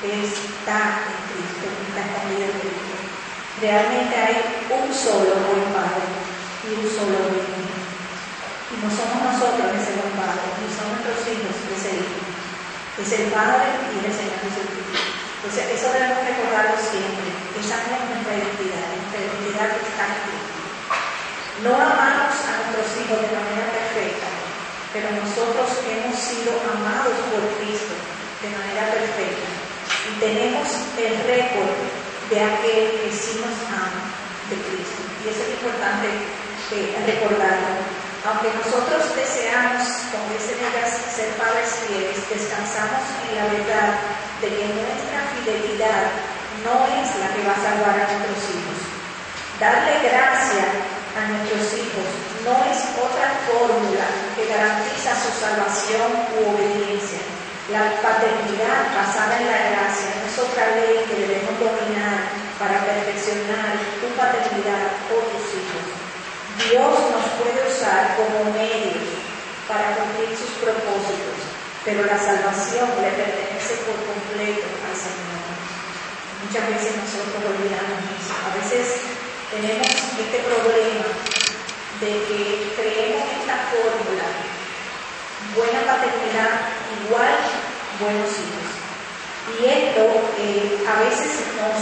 [0.00, 2.96] está en Cristo, está escondida en Cristo.
[3.60, 4.36] Realmente hay
[4.72, 6.08] un solo buen padre
[6.64, 7.65] y un solo buen
[8.82, 12.20] no somos nosotros ese buen padre, ni son nuestros hijos ese hijo.
[12.96, 14.96] Es el Padre y el Señor Jesucristo.
[15.44, 17.28] Entonces, eso debemos recordarlo siempre.
[17.60, 20.56] Esa es nuestra identidad, nuestra identidad está en Cristo.
[21.60, 24.28] No amamos a nuestros hijos de manera perfecta,
[24.92, 27.96] pero nosotros hemos sido amados por Cristo
[28.44, 29.48] de manera perfecta.
[30.08, 30.68] Y tenemos
[31.00, 31.76] el récord
[32.28, 34.08] de aquel que sí nos ama
[34.52, 35.00] de Cristo.
[35.20, 36.08] Y eso es importante
[36.76, 37.95] eh, recordarlo.
[38.26, 44.02] Aunque nosotros deseamos, como dicen ellas, ser padres fieles, descansamos en la verdad
[44.42, 46.10] de que nuestra fidelidad
[46.66, 48.78] no es la que va a salvar a nuestros hijos.
[49.62, 50.66] Darle gracia
[51.14, 52.06] a nuestros hijos
[52.42, 57.22] no es otra fórmula que garantiza su salvación u obediencia.
[57.70, 62.26] La paternidad basada en la gracia no es otra ley que debemos dominar
[62.58, 66.06] para perfeccionar tu paternidad o tus hijos.
[66.58, 67.65] Dios nos puede
[68.18, 68.98] como medios
[69.68, 71.38] para cumplir sus propósitos,
[71.84, 75.38] pero la salvación le pertenece por completo al Señor.
[76.42, 78.34] Muchas veces nosotros olvidamos eso.
[78.42, 79.06] A veces
[79.54, 81.06] tenemos este problema
[82.02, 84.26] de que creemos esta fórmula,
[85.54, 86.74] buena paternidad
[87.06, 87.38] igual
[88.00, 88.66] buenos hijos.
[89.46, 90.02] Y esto
[90.38, 91.78] eh, a veces nos,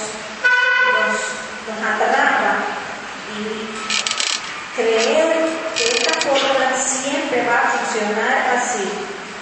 [0.93, 2.61] nos, atrapa
[3.33, 3.41] y
[4.77, 8.89] creer que esta fórmula siempre va a funcionar así,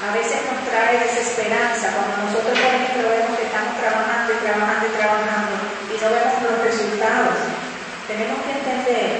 [0.03, 4.83] a veces nos trae desesperanza cuando nosotros, por ejemplo, vemos que estamos trabajando y trabajando
[4.91, 5.53] y trabajando
[5.87, 7.39] y no vemos los resultados.
[8.11, 9.11] Tenemos que entender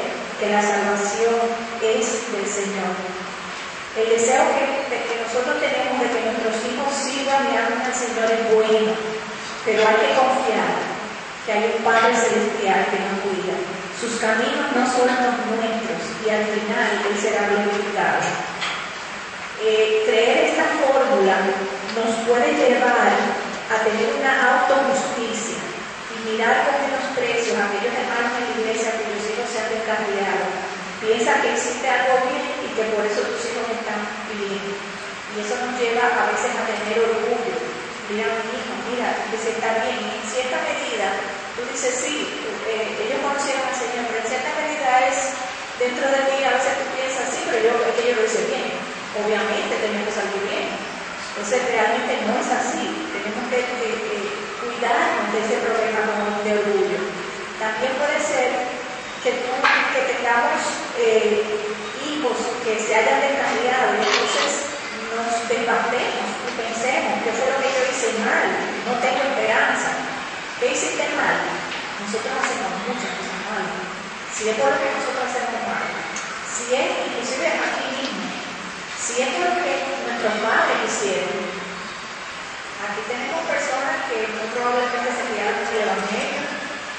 [0.43, 1.39] que la salvación
[1.79, 2.99] es del Señor.
[3.95, 8.43] El deseo que, nosotros tenemos de que nuestros hijos sirvan y amen al Señor es
[8.51, 8.93] bueno,
[9.65, 10.75] pero hay que confiar
[11.47, 16.35] que hay un Padre Celestial que nos cuida sus caminos no son los nuestros y
[16.35, 18.19] al final Él será glorificado.
[19.63, 21.39] Eh, creer esta fórmula
[21.95, 25.63] nos puede llevar a tener una autojusticia
[26.11, 30.51] y mirar con menosprecio a aquellos hermanos en la iglesia cuyos hijos se han descarriado.
[30.99, 34.03] Piensa que existe algo bien y que por eso tus hijos están
[34.35, 34.67] bien.
[34.67, 37.55] Y eso nos lleva a veces a tener orgullo.
[38.11, 40.11] Mira, mi hijo, mira, que se está bien.
[40.11, 41.07] En cierta medida,
[41.55, 45.19] tú dices, sí, eh, ellos conocieron al Señor, pero en cierta medida es
[45.79, 48.47] dentro de ti, a veces tú piensas, sí, pero yo, es que yo lo hice
[48.47, 48.71] bien.
[49.19, 50.69] Obviamente tenemos que salir bien.
[51.33, 52.87] Entonces realmente no es así.
[53.11, 53.61] Tenemos que,
[54.63, 56.03] cuidarnos de ese problema
[56.45, 57.01] de orgullo.
[57.59, 58.51] También puede ser
[59.25, 60.61] que, tengamos
[60.99, 61.43] eh,
[62.05, 64.73] hijos que se hayan descarriado y entonces
[65.11, 68.47] nos desbastemos y pensemos que fue lo que yo hice mal,
[68.87, 69.91] no tengo esperanza.
[70.61, 71.62] ¿Qué hiciste mal?
[72.13, 73.89] Nosotros hacemos muchas cosas malas.
[74.37, 75.81] Si es por lo que nosotros hacemos mal,
[76.45, 78.29] si es inclusive aquí mismo,
[79.01, 79.73] si es por lo que
[80.05, 81.41] nuestros padres hicieron,
[82.85, 86.41] aquí tenemos personas que muy probablemente se criaron en el Evangelio,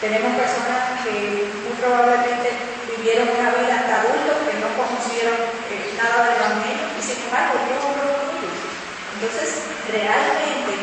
[0.01, 2.49] tenemos personas que muy probablemente
[2.97, 5.37] vivieron una vida hasta adultos que no conocieron
[5.69, 8.49] eh, nada del Evangelio y sin embargo Dios obró con.
[8.49, 9.61] Entonces,
[9.93, 10.73] realmente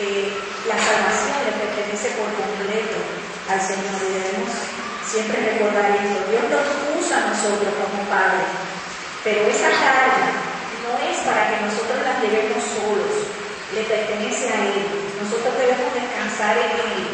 [0.00, 0.32] eh,
[0.64, 4.52] la salvación le pertenece por completo al Señor y debemos
[5.08, 6.20] siempre recordar eso.
[6.28, 6.68] Dios nos
[7.00, 8.52] usa a nosotros como padres,
[9.24, 10.36] pero esa carga
[10.84, 13.24] no es para que nosotros la llevemos solos,
[13.72, 14.84] le pertenece a Él.
[15.16, 17.04] Nosotros debemos descansar en Él.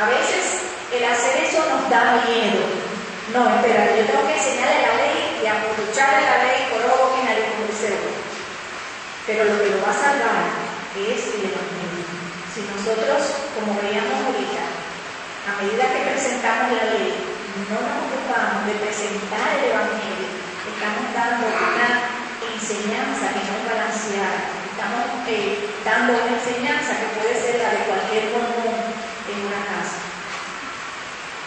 [0.00, 2.64] A veces el hacer eso nos da miedo.
[3.36, 7.28] No, espera, yo tengo que enseñarle la ley y aprovecharle la ley por ojo que
[7.28, 7.92] como dice
[9.28, 10.48] Pero lo que lo va a salvar
[10.96, 12.08] es el Evangelio.
[12.48, 14.77] Si nosotros, como veíamos ahorita,
[15.48, 17.16] a medida que presentamos la ley,
[17.72, 20.28] no nos ocupamos de presentar el Evangelio,
[20.68, 21.88] estamos dando una
[22.52, 27.88] enseñanza que no es balanceada, estamos eh, dando una enseñanza que puede ser la de
[27.88, 30.04] cualquier mormón en una casa.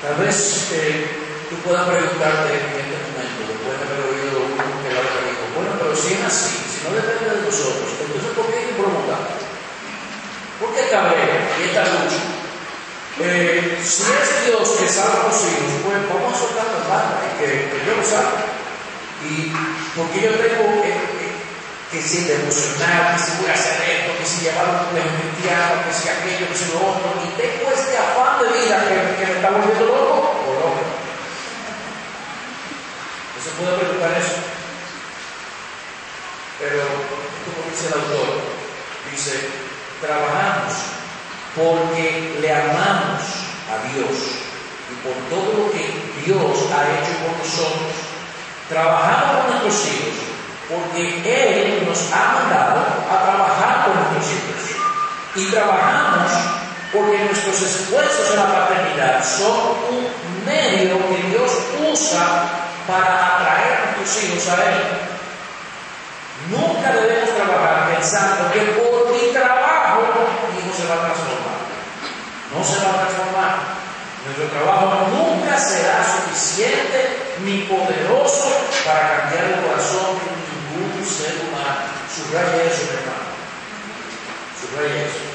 [0.01, 0.33] Tal vez
[0.73, 5.21] eh, tú puedas preguntarte en este momento, después de haber oído uno que la otra
[5.29, 8.65] dijo, bueno, pero si es así, si no depende de nosotros, entonces ¿por qué hay
[8.65, 9.29] que promulgar?
[10.57, 12.41] ¿Por qué esta guerra y esta lucha?
[13.19, 17.21] Eh, si es Dios que salva a los hijos, pues vamos a soltar las bandas
[17.27, 17.69] y que,
[19.21, 19.53] Y
[19.95, 21.27] porque yo tengo que, que,
[21.91, 25.83] que si devocionar, que si voy a hacer esto, que si llevar un colegio cristiano,
[25.85, 29.33] que si aquello, que si lo otro, y tengo este afán de vida que, me
[29.35, 30.83] está volviendo loco, o loco.
[33.35, 34.39] No se puede preguntar eso.
[36.59, 36.83] Pero,
[37.45, 38.41] como dice el autor,
[39.11, 39.49] dice,
[40.01, 40.73] trabajamos
[41.55, 43.21] porque le amamos
[43.67, 44.15] a Dios
[44.89, 45.85] y por todo lo que
[46.25, 48.00] Dios ha hecho por nosotros.
[48.71, 50.15] Trabajamos con nuestros hijos
[50.69, 52.79] porque Él nos ha mandado
[53.11, 54.79] a trabajar con nuestros hijos.
[55.35, 56.31] Y trabajamos
[56.93, 61.51] porque nuestros esfuerzos en la paternidad son un medio que Dios
[61.91, 62.47] usa
[62.87, 64.83] para atraer a nuestros hijos a Él.
[66.49, 69.99] Nunca debemos trabajar pensando que por mi trabajo
[70.53, 71.59] mi hijo se va a transformar.
[72.55, 73.53] No se va a transformar.
[74.23, 78.51] Nuestro trabajo nunca será suficiente ni poderoso
[78.85, 80.31] para cambiar el corazón de
[80.81, 81.89] ningún ser humano.
[82.09, 83.31] Subraya eso, hermano.
[84.59, 85.31] Subraya eso.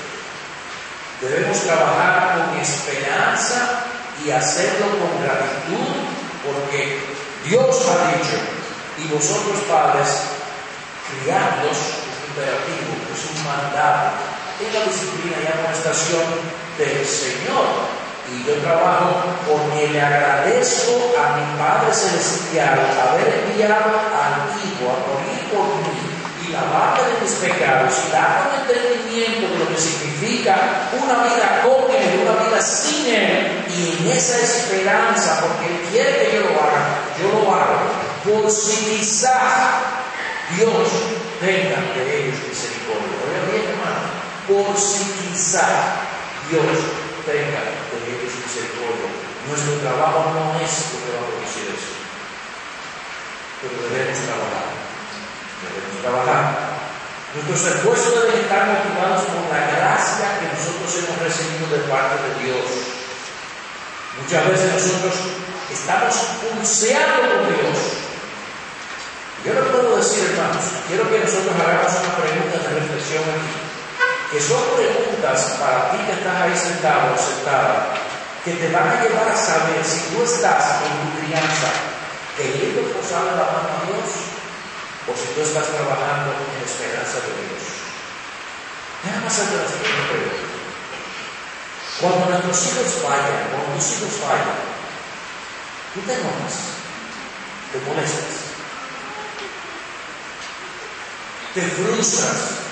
[1.20, 3.86] Debemos trabajar con esperanza
[4.24, 7.00] y hacerlo con gratitud porque
[7.44, 8.38] Dios ha dicho,
[8.98, 10.08] y vosotros padres,
[11.08, 14.16] criadlos es imperativo, es un mandato,
[14.60, 16.22] en la disciplina y amonestación
[16.78, 18.05] del Señor.
[18.32, 24.98] Y yo trabajo porque le agradezco a mi Padre Celestial haber enviado al Hijo a
[25.06, 30.56] morir por mí y lavarme de mis pecados y darme entendimiento de lo que significa
[30.92, 33.64] una vida con Él, una vida sin Él.
[33.68, 37.78] Y en esa esperanza, porque Él quiere que yo lo haga, yo lo hago.
[38.24, 39.96] Por si quizás
[40.56, 40.88] Dios
[41.40, 43.16] tenga de ellos misericordia.
[43.50, 44.16] Bien, hermano.
[44.46, 45.64] Por si quizás
[46.50, 46.62] Dios
[47.26, 47.58] tenga
[48.46, 51.98] Nuestro trabajo no es lo que va a producir eso.
[53.58, 54.70] Pero debemos trabajar.
[55.66, 56.44] Debemos trabajar.
[57.34, 62.30] Nuestros esfuerzos deben estar motivados por la gracia que nosotros hemos recibido de parte de
[62.42, 62.66] Dios.
[64.22, 65.14] Muchas veces nosotros
[65.70, 66.14] estamos
[66.46, 67.78] pulseando con Dios.
[69.44, 73.54] Yo le puedo decir, hermanos, quiero que nosotros hagamos una pregunta de reflexión aquí,
[74.32, 77.94] que son preguntas para ti que estás ahí sentado o sentada,
[78.46, 81.66] que te van a llevar a saber si tú estás en tu crianza
[82.36, 84.06] queriendo posar la mano a Dios
[85.02, 87.66] o si tú estás trabajando en esperanza de Dios.
[89.02, 90.46] Déjame hacerte la siguiente pregunta.
[91.98, 94.62] Cuando nuestros hijos fallan, cuando tus hijos fallan,
[95.90, 96.54] tú te enojas,
[97.74, 98.46] te molestas,
[101.50, 102.62] te frustras,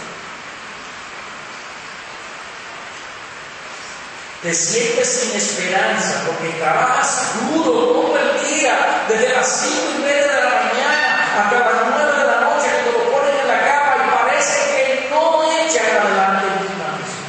[4.44, 10.20] te sientes sin esperanza porque trabajas duro todo el día, desde las cinco y media
[10.20, 13.60] de la mañana hasta las nueve de la noche, que te lo ponen en la
[13.64, 17.24] cama y parece que no echan adelante ninguna misma.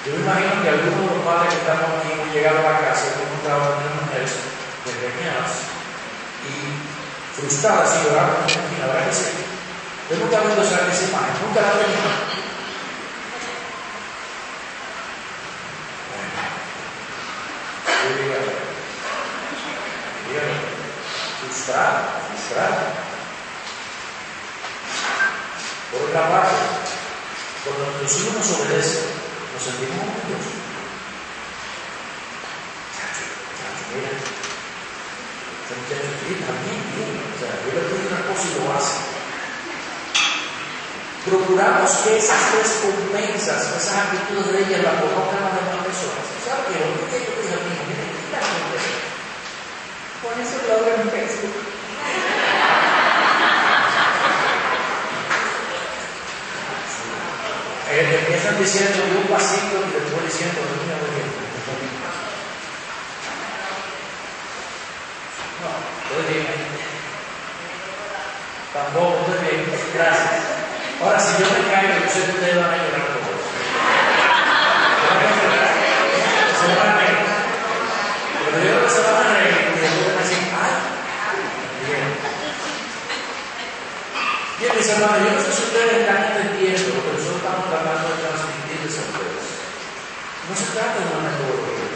[0.00, 3.04] Yo me imagino que algunos de los padres que estamos aquí hemos llegado a casa
[3.20, 4.32] hemos a unas mujeres
[4.80, 5.52] desgreñadas
[6.48, 6.72] y
[7.36, 9.44] frustradas y llorando, la verdad que sí.
[10.08, 12.21] Yo nunca he visto esa imagen, nunca la he visto.
[21.62, 22.82] Frustrada, frustrada.
[25.92, 26.58] Por otra parte,
[27.62, 29.06] cuando nuestros hijos nos obedecen,
[29.54, 30.58] nos sentimos orgullosos.
[32.98, 36.10] Chacho, chacho, mira, este muchacho
[36.50, 37.14] también, bien.
[37.30, 38.98] O sea, yo le pido una cosa y lo hace.
[41.22, 46.26] Procuramos que esas recompensas, esas actitudes de ella las conozcan las demás personas.
[46.42, 46.82] ¿Sabe qué?
[46.82, 48.42] Lo que yo te dije a mí, mire, mira,
[50.22, 51.72] Pone su logo en Facebook.
[57.90, 61.42] Eh, empiezan diciendo un pasito y después diciendo de una de
[65.60, 65.70] No,
[66.00, 66.46] estoy bien.
[68.72, 69.68] Tampoco estoy bien.
[69.94, 70.52] Gracias.
[71.02, 72.22] Ahora, si yo me caigo, sé
[72.56, 73.44] van a llorar todos.
[76.56, 77.18] Se van a reír.
[78.44, 80.74] Pero yo creo que se van a reír y después van a decir, ¡ay!
[81.84, 82.06] Bien.
[84.60, 88.18] Bien, mis hermanos, yo no sé si ustedes están entendiendo que nosotros estamos tratando de
[88.18, 89.46] transmitirles a ustedes.
[90.50, 91.86] No se trata de una metodología.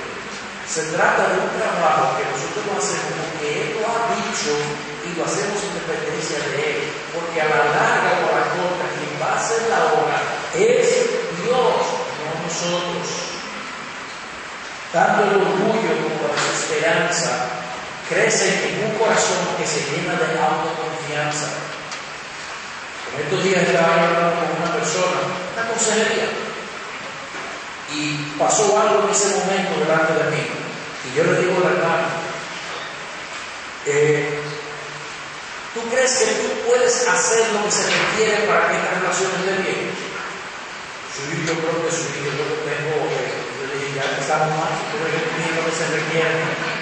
[0.70, 4.54] Se trata de un trabajo que nosotros lo hacemos porque Él lo ha dicho
[5.02, 6.78] y lo hacemos en dependencia de Él.
[7.10, 10.18] Porque a la larga o a la corta, quien va a hacer la obra
[10.54, 10.86] es
[11.42, 11.82] Dios,
[12.22, 13.06] no nosotros.
[14.94, 17.66] Tanto el orgullo como la desesperanza
[18.06, 21.66] crecen en un corazón que se llena de autoconfianza.
[23.14, 25.20] En estos días estaba hablando con una persona,
[25.54, 26.28] una consejería,
[27.92, 30.42] y pasó algo en ese momento delante de mí.
[31.06, 32.08] Y yo le digo a la hermana,
[33.86, 34.42] eh,
[35.72, 39.62] ¿tú crees que tú puedes hacer lo que se requiere para que esta relación esté
[39.62, 39.90] bien?
[41.14, 44.50] Sí, yo creo que sí, yo creo que tengo, eh, yo le dije, ya estamos
[44.58, 46.75] mal, yo tengo lo que se requiere.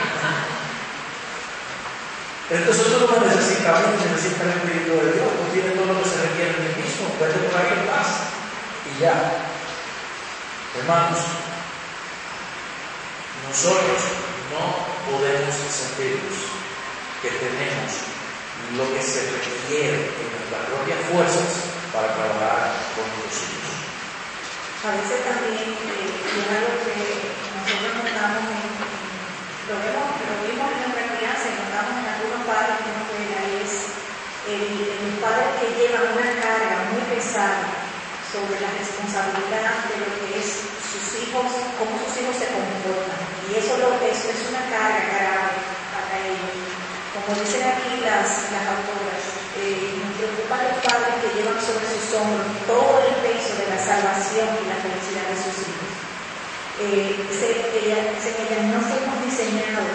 [2.50, 6.02] Entonces tú no necesitas a mí, necesitas el Espíritu de Dios, tú tienes todo lo
[6.02, 8.08] que se requiere en ti mismo, ahí en paz
[8.84, 9.16] y ya.
[10.76, 11.20] Hermanos,
[13.48, 14.00] nosotros
[14.52, 14.64] no
[15.08, 16.54] podemos sentirnos
[17.22, 18.04] que tenemos
[18.76, 23.76] lo que se requiere en nuestras propias fuerzas para trabajar con nuestros hijos.
[24.84, 26.96] A veces también, es algo que
[27.56, 28.68] nosotros notamos, en,
[29.70, 33.30] lo, vemos, lo vimos en nuestra crianza y notamos en algunos padres que nos ven
[33.32, 33.74] ahí, es
[34.44, 37.84] el, el padre que lleva una carga muy pesada
[38.28, 41.04] sobre la responsabilidad de lo que es sus
[41.34, 43.18] cómo sus hijos se comportan.
[43.50, 45.58] Y eso es, una carga grave
[45.90, 46.54] para ellos.
[47.14, 49.22] Como dicen aquí las, las autoras,
[49.58, 53.78] eh, nos preocupan los padres que llevan sobre sus hombros todo el peso de la
[53.78, 55.90] salvación y la felicidad de sus hijos.
[56.82, 58.34] Eh, se, ella, se,
[58.66, 59.94] no fuimos diseñados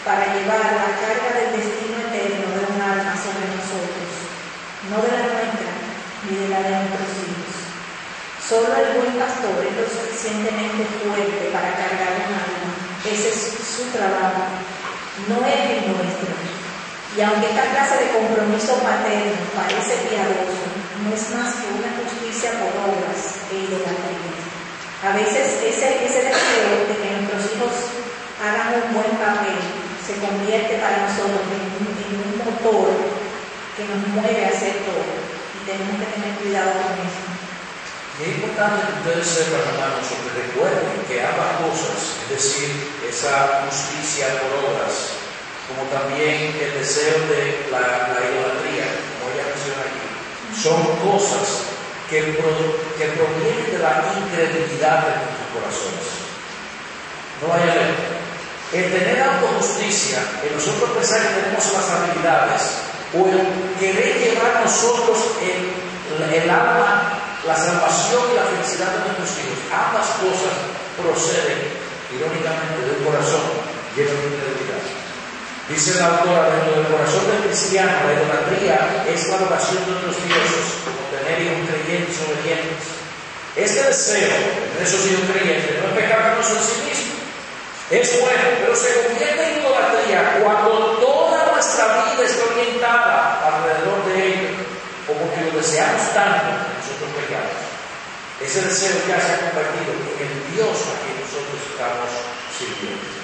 [0.00, 4.08] para llevar la carga del destino eterno de un alma sobre nosotros,
[4.88, 5.72] no de la nuestra
[6.24, 7.15] ni de la de nuestros.
[8.46, 12.70] Solo buen pastor es lo suficientemente fuerte para cargar un alma.
[13.02, 14.46] Ese es su trabajo,
[15.26, 16.30] no es el nuestro.
[17.18, 20.62] Y aunque esta clase de compromiso paterno parece piadoso,
[21.02, 24.38] no es más que una justicia por obras e idolatría.
[25.02, 27.74] A veces ese, ese deseo de que nuestros hijos
[28.38, 29.58] hagan un buen papel
[29.98, 32.94] se convierte para nosotros en un, en un motor
[33.74, 35.02] que nos mueve a hacer todo.
[35.02, 37.25] Y tenemos que tener cuidado con eso.
[38.16, 42.72] Es importante que ustedes sepan, hermanos, que recuerden que ambas cosas, es decir,
[43.04, 45.20] esa justicia por obras,
[45.68, 48.88] como también el deseo de la, la idolatría,
[49.20, 50.08] como ella menciona aquí,
[50.48, 51.76] son cosas
[52.08, 52.40] que,
[52.96, 56.08] que provienen de la incredulidad de nuestros corazones.
[57.44, 58.16] No vaya ver.
[58.72, 62.62] El tener autojusticia, el nosotros pensar que tenemos las habilidades,
[63.12, 63.44] o el
[63.78, 70.18] querer llevar nosotros el, el alma, la salvación y la felicidad de nuestros hijos, ambas
[70.18, 70.54] cosas
[70.98, 71.70] proceden,
[72.10, 73.46] irónicamente, de un corazón
[73.94, 74.82] lleno de incredulidad.
[75.70, 80.14] Dice la autora, dentro del corazón del cristiano, la idolatría es la adoración de otros
[80.26, 82.86] dioses, como tener hijos creyentes o obedientes.
[83.54, 84.36] Este deseo
[84.78, 87.14] de esos hijos creyentes no es pecaminoso en sí mismo,
[87.90, 94.14] es bueno, pero se convierte en idolatría cuando toda nuestra vida está orientada alrededor de
[94.26, 94.48] ello,
[95.06, 96.75] como que lo deseamos tanto.
[98.40, 102.10] Ese deseo ya se ha convertido en el Dios a quien nosotros estamos
[102.56, 103.16] sirviendo.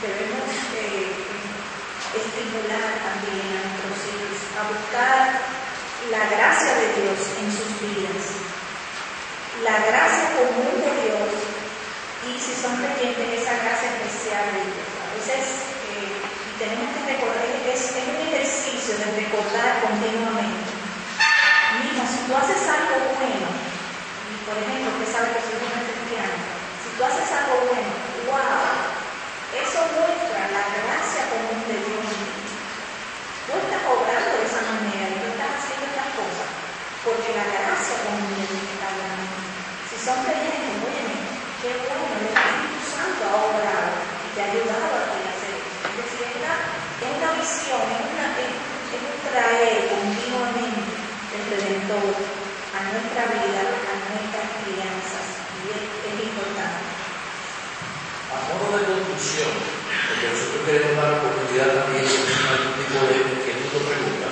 [0.00, 0.48] debemos
[0.80, 1.12] eh,
[2.16, 5.20] estimular también a nuestros hijos a buscar
[6.08, 8.40] la gracia de Dios en sus vidas,
[9.60, 11.28] la gracia común de Dios
[12.24, 14.88] y si son creyentes esa gracia especial de Dios.
[15.04, 15.44] A veces
[15.92, 16.16] eh,
[16.56, 20.29] tenemos que recordar, es, es un ejercicio de recordar continuamente.
[22.30, 23.50] Tú haces algo bueno,
[24.46, 26.38] por ejemplo, que sabe que soy una cristiana,
[26.78, 27.90] si tú haces algo bueno,
[28.30, 28.70] wow,
[29.50, 32.06] eso muestra la gracia común de Dios.
[33.50, 36.48] Tú estás obrando de esa manera y tú estás haciendo estas cosas
[37.02, 39.34] porque la gracia común de Dios está hablando.
[39.90, 41.18] Si son creyentes, óyeme,
[41.66, 45.50] qué bueno, el Espíritu Santo ha obrado y te ha ayudado a ti a hacer
[45.50, 45.82] eso.
[45.82, 46.54] Es decir, es una,
[46.94, 51.00] es una visión, es, una, es, es un traer continuamente
[51.30, 52.10] el Redentor
[52.74, 55.26] a nuestra vida, a nuestras crianzas.
[55.62, 56.90] Y es, es importante.
[58.30, 59.54] A modo de conclusión,
[60.28, 64.28] nosotros queremos dar oportunidad también de algún tipo de inquietud o pregunta,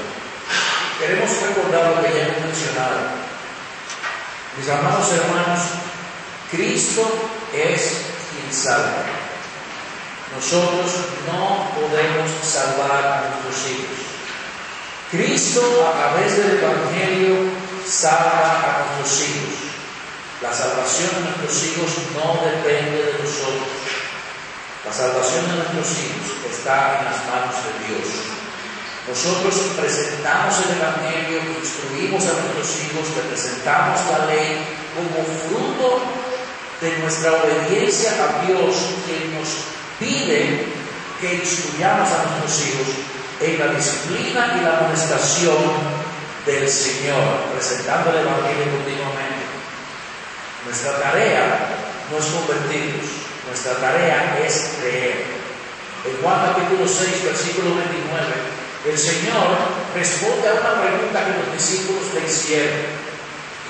[1.00, 2.98] queremos recordar lo que ya hemos mencionado.
[4.58, 5.60] Mis amados hermanos,
[6.50, 7.06] Cristo
[7.54, 7.80] es
[8.32, 9.06] quien salva.
[10.34, 10.92] Nosotros
[11.26, 13.98] no podemos salvar a nuestros hijos.
[15.10, 17.36] Cristo a través del Evangelio
[17.86, 19.54] salva a nuestros hijos.
[20.42, 23.87] La salvación de nuestros hijos no depende de nosotros.
[24.84, 28.06] La salvación de nuestros hijos está en las manos de Dios.
[29.08, 34.60] Nosotros presentamos el Evangelio, instruimos a nuestros hijos, le presentamos la ley
[34.94, 36.02] como fruto
[36.80, 38.76] de nuestra obediencia a Dios,
[39.06, 39.48] que nos
[39.98, 40.66] pide
[41.20, 42.88] que instruyamos a nuestros hijos
[43.40, 45.58] en la disciplina y la amonestación
[46.46, 49.44] del Señor, presentando el Evangelio continuamente.
[50.64, 51.68] Nuestra tarea
[52.10, 55.24] no es convertirnos, nuestra tarea es creer.
[56.04, 59.56] En Juan capítulo 6, versículo 29, el Señor
[59.94, 62.78] responde a una pregunta que los discípulos le hicieron.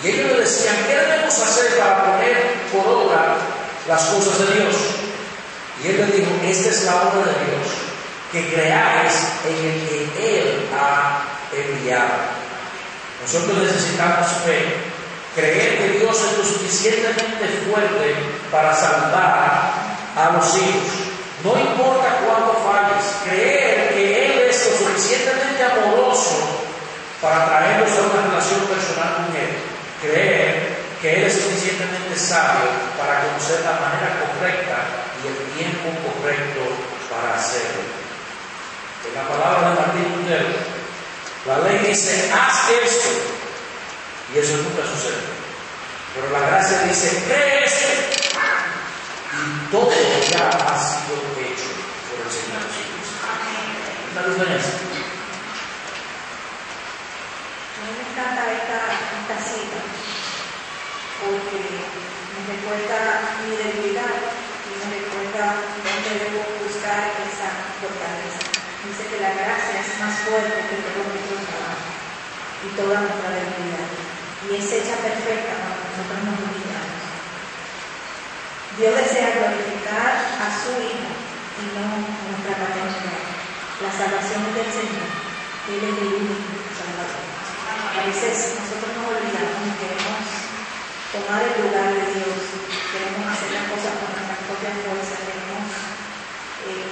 [0.02, 2.36] Y ellos le decían, ¿qué debemos hacer para poner
[2.72, 3.36] por obra
[3.88, 4.76] las cosas de Dios?
[5.82, 7.66] Y él le dijo, esta es la obra de Dios,
[8.30, 9.14] que creáis
[9.46, 11.22] en el que Él ha
[11.52, 12.38] enviado.
[13.22, 14.76] Nosotros necesitamos fe,
[15.38, 18.14] creer que Dios es lo suficientemente fuerte
[18.50, 19.72] para salvar
[20.16, 21.08] a los hijos.
[21.44, 26.66] No importa cuánto falles, creer que Él es lo suficientemente amoroso
[27.22, 29.54] para traerlos a una relación personal con Él.
[30.02, 32.66] Creer que Él es suficientemente sabio
[32.98, 36.66] para conocer la manera correcta y el tiempo correcto
[37.06, 37.86] para hacerlo.
[39.06, 40.50] En la palabra de Martín Lutero,
[41.46, 43.37] la ley dice, haz esto,
[44.34, 45.24] y eso nunca sucede.
[46.14, 47.88] Pero la gracia dice, cree esto,
[49.38, 49.92] y todo
[50.30, 51.70] ya ha sido hecho
[52.10, 53.22] por el Señor Jesucristo.
[54.08, 54.48] ¿Está luz A
[57.84, 59.80] mí me encanta esta, esta cita
[61.22, 61.60] porque
[62.34, 62.98] me recuerda
[63.46, 67.48] mi debilidad y me recuerda dónde debo buscar esa
[67.78, 68.42] fortaleza.
[68.82, 71.86] Dice que la gracia es más fuerte que todo nuestro trabajo
[72.64, 76.98] y toda nuestra debilidad y es hecha perfecta cuando nosotros nos humillamos.
[78.78, 81.10] Dios desea glorificar a su Hijo
[81.58, 83.26] y no nuestra paternidad.
[83.82, 85.10] La salvación es del Señor.
[85.66, 87.26] Él es el único Salvador.
[87.98, 90.22] A veces nosotros nos olvidamos y queremos
[91.10, 92.38] tomar el lugar de Dios,
[92.94, 95.66] queremos hacer las cosas con nuestras propias fuerzas, queremos
[96.68, 96.86] eh,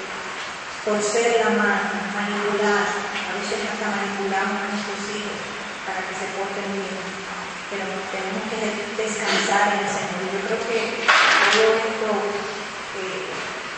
[0.83, 5.39] torcer la mano, manipular, a veces hasta manipulamos a nuestros hijos
[5.87, 7.16] para que se porten bien,
[7.71, 7.83] pero
[8.15, 8.59] tenemos que
[8.95, 10.23] descansar en el Señor.
[10.31, 13.27] Yo creo que esto, eh,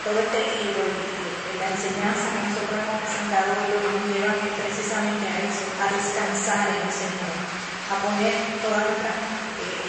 [0.05, 5.65] todo este libro y la enseñanza que nosotros hemos presentado nos lleva precisamente a eso,
[5.81, 7.33] a descansar en el Señor,
[7.89, 9.17] a poner todas nuestras,
[9.57, 9.85] eh,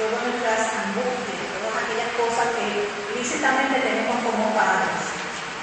[0.00, 2.88] todas nuestras angustias, todas aquellas cosas que
[3.20, 5.12] lícitamente tenemos como padres,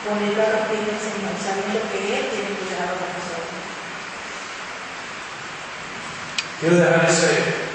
[0.05, 3.57] ponerlo a los pies del Señor, sabiendo que Él tiene cuidado de nosotros.
[6.59, 7.68] Quiero dejar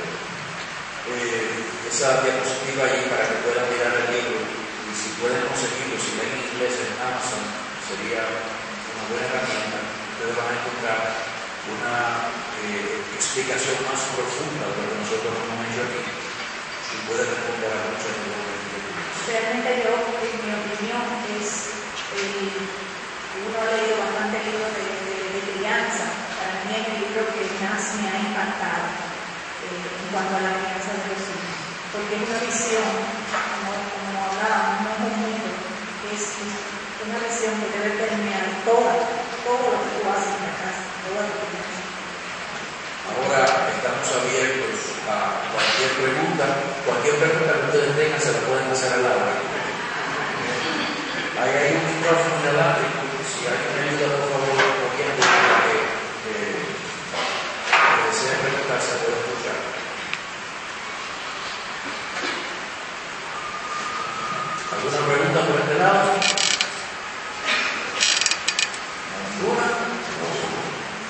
[1.95, 6.27] esa diapositiva ahí para que puedan mirar el libro y si pueden conseguirlo, si ven
[6.27, 7.39] en inglés en Amazon,
[7.87, 9.79] sería una buena herramienta.
[9.79, 11.01] Ustedes van a encontrar
[11.71, 11.95] una
[12.67, 17.87] eh, explicación más profunda de lo que nosotros hemos hecho aquí y puede responder a
[17.87, 18.43] muchas de las
[19.31, 21.79] Realmente yo, en mi opinión, es
[22.19, 22.59] el,
[23.39, 26.11] uno ha leído bastante libros de, de, de, crianza.
[26.43, 28.91] Para mí es el libro que más me ha impactado
[29.63, 31.64] eh, en cuanto a la crianza de los hijos.
[31.95, 35.47] Porque es una visión, como, como hablábamos, no es un mundo,
[36.11, 36.43] es,
[37.07, 38.99] una visión que debe permear toda,
[39.47, 41.87] todo lo que tú haces en la casa, todo lo que tú haces.
[43.07, 43.47] Ahora
[43.79, 46.45] estamos abiertos a cualquier pregunta,
[46.83, 49.39] cualquier pregunta que ustedes tengan se la pueden hacer a la hora.
[51.47, 52.91] Ahí hay un micrófono delante,
[53.23, 54.51] si alguien me ayuda por favor,
[54.83, 55.79] corriendo para que
[56.27, 59.75] eh, que desee preguntar se puede escuchar.
[64.85, 66.13] ¿Alguna pregunta por este lado?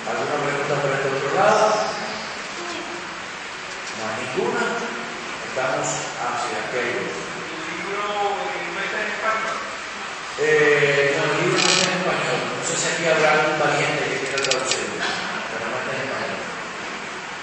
[0.07, 1.75] ¿Alguna pregunta por este otro lado?
[3.99, 4.63] No hay ninguna.
[5.49, 5.89] Estamos
[6.23, 7.03] hacia aquello.
[10.39, 12.39] Eh, no, el libro no está en español.
[12.55, 15.03] No sé si aquí habrá algún valiente que quiera traducirlo,
[15.51, 16.39] pero no está en español.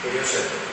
[0.02, 0.71] Que yo sepa.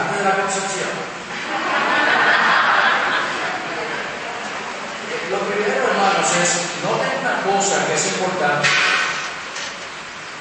[0.00, 0.88] De la concepción.
[5.30, 8.68] hermanos, es, noten una cosa que es importante.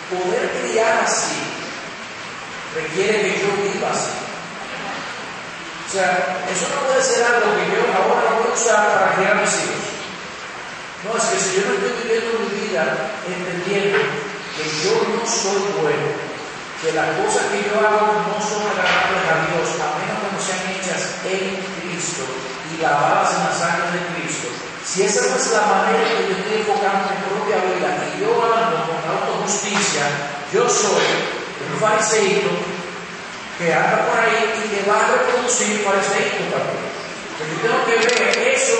[0.09, 1.37] Poder criar así
[2.73, 4.15] requiere que yo viva así.
[5.87, 9.35] O sea, eso no puede ser algo que yo ahora voy a usar para criar
[9.35, 9.89] mis hijos.
[11.03, 13.99] No, es que si yo no estoy viviendo mi vida entendiendo
[14.55, 16.28] que yo no soy bueno,
[16.81, 20.39] que las cosas que yo hago no son agradables a Dios, a menos que no
[20.39, 22.23] sean hechas en Cristo
[22.71, 24.47] y lavadas en la sangre de Cristo.
[24.87, 28.23] Si esa no es la manera en que yo estoy enfocando mi propia vida y
[28.23, 30.07] yo ando con autojusticia,
[30.55, 31.03] yo soy
[31.67, 32.47] un fariseíto
[33.59, 36.95] que anda por ahí y que va a reproducir fariseíto también.
[37.35, 38.79] Pero yo tengo que ver eso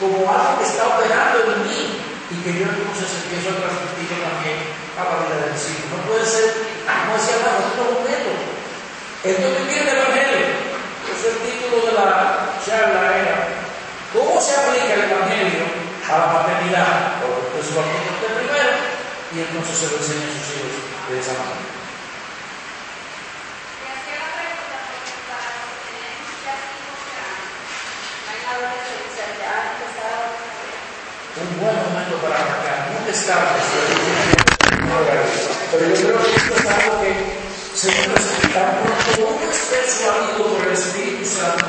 [0.00, 2.00] como algo que está operando en mí
[2.32, 5.96] y que yo entonces empiezo a transmitirlo también a la vida del discípulo.
[5.96, 6.46] No puede ser,
[6.84, 8.40] como decía Pablo, esto es un método.
[9.24, 10.46] Esto es vivir el Evangelio.
[11.08, 13.36] Ese el título de la charla era
[14.12, 15.64] ¿Cómo se aplica el Evangelio
[16.08, 17.22] a la paternidad?
[17.24, 18.72] O lo aplica usted primero
[19.32, 20.74] y entonces se lo enseña a sus hijos
[21.08, 21.80] de esa manera.
[31.40, 32.90] un buen momento para arrancar.
[32.92, 34.39] Nunca es tarde.
[35.70, 37.12] Pero yo creo que esto es algo que
[37.76, 37.88] se.
[38.52, 41.66] Cuando uno es persuadido por el Espíritu Santo,